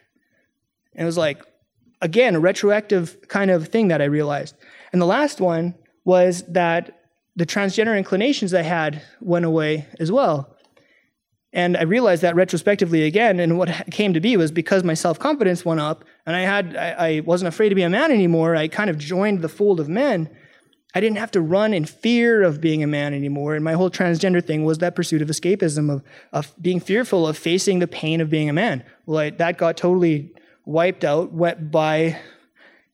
[0.93, 1.43] And it was like,
[2.01, 4.55] again, a retroactive kind of thing that I realized.
[4.91, 6.99] And the last one was that
[7.35, 10.52] the transgender inclinations I had went away as well.
[11.53, 15.19] And I realized that retrospectively again, and what came to be was because my self
[15.19, 18.55] confidence went up, and I had I, I, wasn't afraid to be a man anymore.
[18.55, 20.29] I kind of joined the fold of men.
[20.95, 23.55] I didn't have to run in fear of being a man anymore.
[23.55, 27.37] And my whole transgender thing was that pursuit of escapism of, of being fearful of
[27.37, 28.83] facing the pain of being a man.
[29.05, 30.31] Well, I, that got totally
[30.65, 32.19] wiped out went by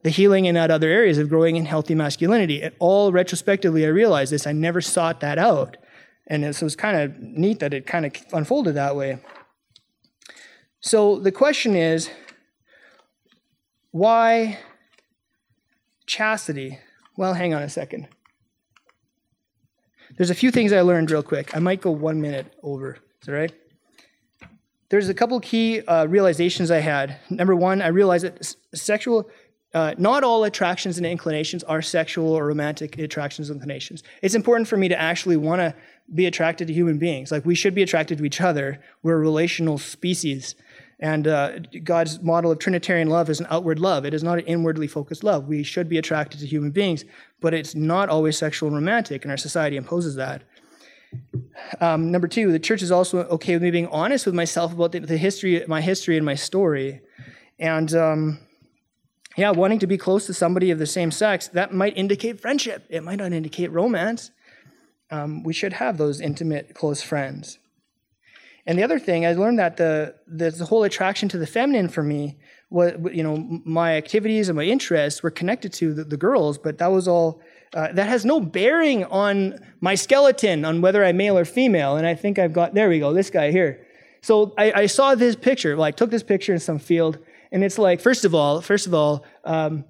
[0.03, 2.61] the healing in that other areas of growing in healthy masculinity.
[2.61, 4.47] And all retrospectively, I realized this.
[4.47, 5.75] I never sought that out.
[6.29, 9.17] And so it's kind of neat that it kind of unfolded that way.
[10.79, 12.09] So the question is
[13.91, 14.59] why
[16.05, 16.79] chastity?
[17.17, 18.07] Well, hang on a second.
[20.17, 21.55] There's a few things I learned real quick.
[21.55, 22.95] I might go one minute over.
[23.21, 23.53] Is that right?
[24.89, 27.19] there's a couple key uh, realizations I had.
[27.29, 29.29] Number one, I realized that sexual,
[29.73, 34.03] uh, not all attractions and inclinations are sexual or romantic attractions and inclinations.
[34.21, 35.75] It's important for me to actually want to
[36.13, 37.31] be attracted to human beings.
[37.31, 38.79] Like we should be attracted to each other.
[39.03, 40.55] We're a relational species.
[40.99, 44.05] And uh, God's model of Trinitarian love is an outward love.
[44.05, 45.47] It is not an inwardly focused love.
[45.47, 47.05] We should be attracted to human beings,
[47.39, 50.43] but it's not always sexual and romantic, and our society imposes that.
[51.79, 54.91] Um, number two, the church is also okay with me being honest with myself about
[54.91, 57.01] the, the history, my history and my story.
[57.57, 58.39] And um,
[59.37, 62.85] yeah, wanting to be close to somebody of the same sex, that might indicate friendship.
[62.89, 64.31] It might not indicate romance.
[65.11, 67.59] Um, we should have those intimate, close friends.
[68.65, 71.89] And the other thing, I learned that the, the, the whole attraction to the feminine
[71.89, 72.37] for me
[72.69, 76.77] was, you know, my activities and my interests were connected to the, the girls, but
[76.77, 77.41] that was all
[77.73, 81.97] uh, that has no bearing on my skeleton, on whether I'm male or female.
[81.97, 83.85] And I think I've got, there we go, this guy here.
[84.21, 85.75] So I, I saw this picture.
[85.75, 87.19] Well, I took this picture in some field,
[87.51, 89.85] and it's like, first of all, first of all, um,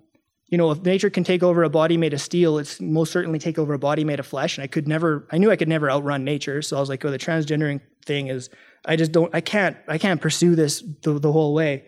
[0.50, 3.38] you know, if nature can take over a body made of steel, it's most certainly
[3.38, 4.58] take over a body made of flesh.
[4.58, 6.62] And I could never, I knew I could never outrun nature.
[6.64, 8.50] So I was like, oh, the transgendering thing is,
[8.86, 11.86] I just don't, I can't, I can't pursue this the, the whole way.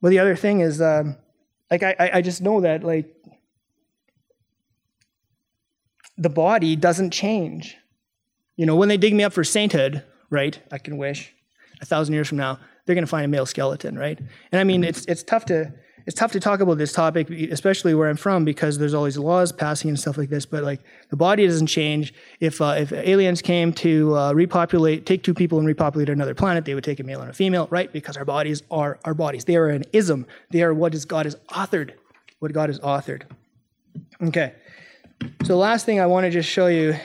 [0.00, 1.16] Well, the other thing is, um,
[1.70, 3.12] like, I, I just know that, like,
[6.18, 7.76] the body doesn't change.
[8.56, 10.58] You know, when they dig me up for sainthood, right?
[10.70, 11.34] I can wish
[11.80, 14.18] a thousand years from now, they're going to find a male skeleton, right?
[14.52, 15.72] And I mean, it's it's tough to
[16.06, 19.18] it's tough to talk about this topic, especially where I'm from, because there's all these
[19.18, 20.46] laws passing and stuff like this.
[20.46, 20.80] But like,
[21.10, 22.14] the body doesn't change.
[22.38, 26.64] If uh, if aliens came to uh, repopulate, take two people and repopulate another planet,
[26.64, 27.92] they would take a male and a female, right?
[27.92, 29.44] Because our bodies are our bodies.
[29.44, 30.26] They are an ism.
[30.50, 31.92] They are what is God has authored.
[32.38, 33.22] What God has authored.
[34.22, 34.54] Okay.
[35.20, 36.96] So the last thing I want to just show you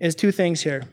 [0.00, 0.84] is two things here.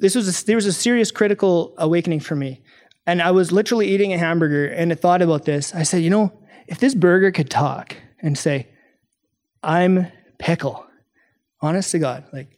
[0.00, 2.62] This was a, there was a serious critical awakening for me.
[3.06, 5.74] And I was literally eating a hamburger and I thought about this.
[5.74, 6.32] I said, you know,
[6.66, 8.68] if this burger could talk and say,
[9.62, 10.06] I'm
[10.38, 10.86] pickle,
[11.60, 12.48] honest to God, like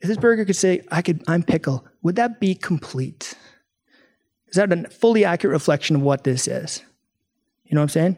[0.00, 3.34] if this burger could say, I could, I'm pickle, would that be complete?
[4.48, 6.82] Is that a fully accurate reflection of what this is?
[7.64, 8.16] You know what I'm saying?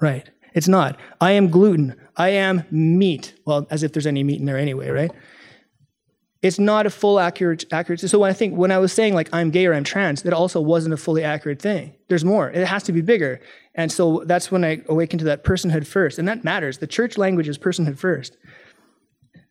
[0.00, 0.30] Right.
[0.54, 0.98] It's not.
[1.20, 1.96] I am gluten.
[2.16, 3.34] I am meat.
[3.44, 5.10] Well, as if there's any meat in there anyway, right?
[6.44, 8.00] It's not a full accurate accurate.
[8.00, 10.34] So when I think when I was saying like I'm gay or I'm trans, that
[10.34, 11.94] also wasn't a fully accurate thing.
[12.08, 12.50] There's more.
[12.50, 13.40] It has to be bigger.
[13.74, 16.78] And so that's when I awakened to that personhood first, and that matters.
[16.78, 18.36] The church language is personhood first.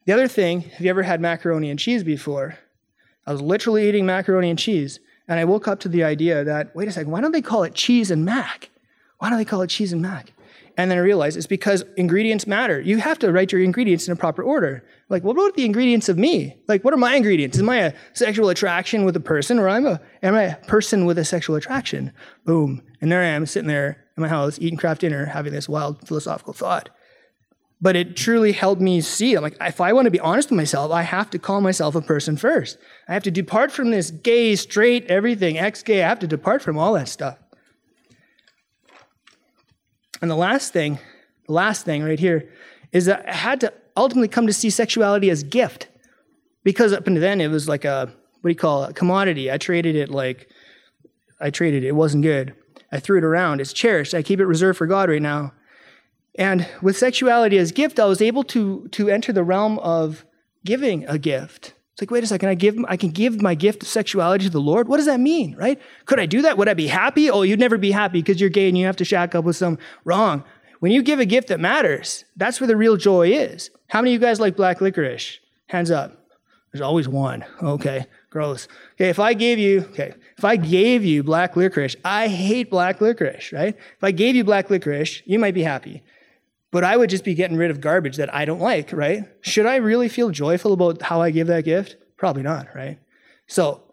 [0.06, 2.60] The other thing, have you ever had macaroni and cheese before?
[3.26, 6.76] I was literally eating macaroni and cheese, and I woke up to the idea that
[6.76, 8.70] wait a second, why don't they call it cheese and mac?
[9.18, 10.32] Why don't they call it cheese and mac?
[10.76, 12.82] And then I realized it's because ingredients matter.
[12.82, 14.84] You have to write your ingredients in a proper order.
[15.08, 16.58] Like, what about the ingredients of me?
[16.68, 17.60] Like, what are my ingredients?
[17.60, 21.06] Am I a sexual attraction with a person, or I'm a, am I a person
[21.06, 22.12] with a sexual attraction?
[22.46, 22.82] Boom.
[23.02, 26.08] And there I am sitting there in my house eating Kraft Dinner, having this wild
[26.08, 26.90] philosophical thought.
[27.80, 29.36] But it truly helped me see.
[29.36, 31.96] I'm like, if I want to be honest with myself, I have to call myself
[31.96, 32.78] a person first.
[33.08, 36.02] I have to depart from this gay, straight, everything, ex gay.
[36.02, 37.38] I have to depart from all that stuff.
[40.22, 41.00] And the last thing,
[41.48, 42.50] the last thing right here,
[42.92, 45.88] is that I had to ultimately come to see sexuality as gift.
[46.64, 49.52] Because up until then it was like a what do you call it, a commodity.
[49.52, 50.50] I traded it like
[51.40, 51.88] I traded it.
[51.88, 52.54] It wasn't good.
[52.92, 53.62] I threw it around.
[53.62, 54.14] It's cherished.
[54.14, 55.54] I keep it reserved for God right now.
[56.36, 60.26] And with sexuality as gift, I was able to to enter the realm of
[60.66, 61.73] giving a gift.
[61.94, 64.50] It's like, wait a second, I give I can give my gift of sexuality to
[64.50, 64.88] the Lord?
[64.88, 65.80] What does that mean, right?
[66.06, 66.58] Could I do that?
[66.58, 67.30] Would I be happy?
[67.30, 69.56] Oh, you'd never be happy because you're gay and you have to shack up with
[69.56, 70.44] some wrong.
[70.80, 73.70] When you give a gift that matters, that's where the real joy is.
[73.90, 75.40] How many of you guys like black licorice?
[75.68, 76.18] Hands up.
[76.72, 77.46] There's always one.
[77.62, 78.68] Okay, gross.
[78.96, 83.02] Okay, if I gave you, okay, if I gave you black licorice, I hate black
[83.02, 83.76] licorice, right?
[83.76, 86.02] If I gave you black licorice, you might be happy
[86.74, 89.26] but I would just be getting rid of garbage that I don't like, right?
[89.42, 91.98] Should I really feel joyful about how I give that gift?
[92.18, 92.98] Probably not, right?
[93.46, 93.84] So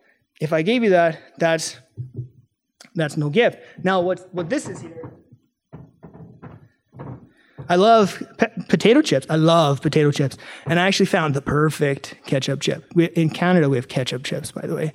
[0.40, 1.76] if I gave you that, that's
[2.94, 3.58] that's no gift.
[3.84, 5.12] Now what what this is here
[7.68, 8.22] I love
[8.68, 9.26] potato chips.
[9.28, 10.38] I love potato chips.
[10.66, 12.84] And I actually found the perfect ketchup chip.
[12.94, 14.92] We, in Canada, we have ketchup chips, by the way.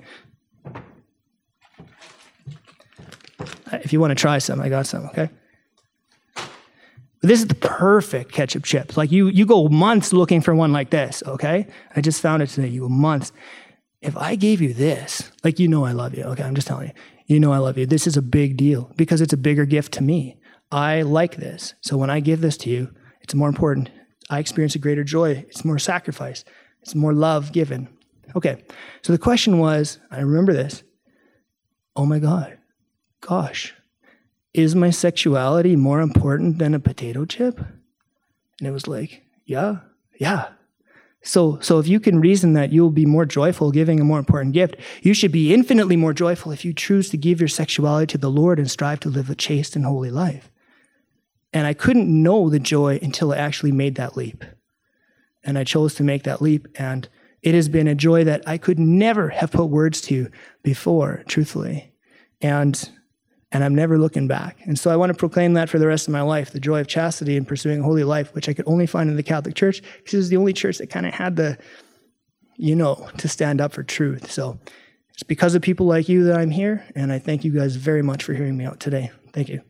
[3.72, 5.30] Uh, if you want to try some, I got some, okay?
[7.26, 8.96] This is the perfect ketchup chip.
[8.96, 11.66] Like you, you go months looking for one like this, okay?
[11.94, 12.68] I just found it today.
[12.68, 13.32] You go months.
[14.00, 16.44] If I gave you this, like you know I love you, okay?
[16.44, 16.94] I'm just telling you.
[17.26, 17.86] You know I love you.
[17.86, 20.38] This is a big deal because it's a bigger gift to me.
[20.70, 21.74] I like this.
[21.80, 23.90] So when I give this to you, it's more important.
[24.30, 25.44] I experience a greater joy.
[25.48, 26.44] It's more sacrifice.
[26.82, 27.88] It's more love given.
[28.36, 28.62] Okay.
[29.02, 30.84] So the question was, I remember this.
[31.96, 32.58] Oh my God.
[33.20, 33.74] Gosh,
[34.56, 37.58] is my sexuality more important than a potato chip?
[37.58, 39.80] And it was like, yeah,
[40.18, 40.48] yeah.
[41.22, 44.54] So, so if you can reason that you'll be more joyful giving a more important
[44.54, 48.18] gift, you should be infinitely more joyful if you choose to give your sexuality to
[48.18, 50.50] the Lord and strive to live a chaste and holy life.
[51.52, 54.42] And I couldn't know the joy until I actually made that leap.
[55.44, 56.66] And I chose to make that leap.
[56.76, 57.08] And
[57.42, 60.30] it has been a joy that I could never have put words to
[60.62, 61.92] before, truthfully.
[62.40, 62.90] And
[63.52, 64.58] and I'm never looking back.
[64.64, 66.80] And so I want to proclaim that for the rest of my life the joy
[66.80, 69.54] of chastity and pursuing a holy life, which I could only find in the Catholic
[69.54, 71.58] Church because it was the only church that kind of had the,
[72.56, 74.30] you know, to stand up for truth.
[74.30, 74.58] So
[75.12, 76.84] it's because of people like you that I'm here.
[76.94, 79.10] And I thank you guys very much for hearing me out today.
[79.32, 79.62] Thank you.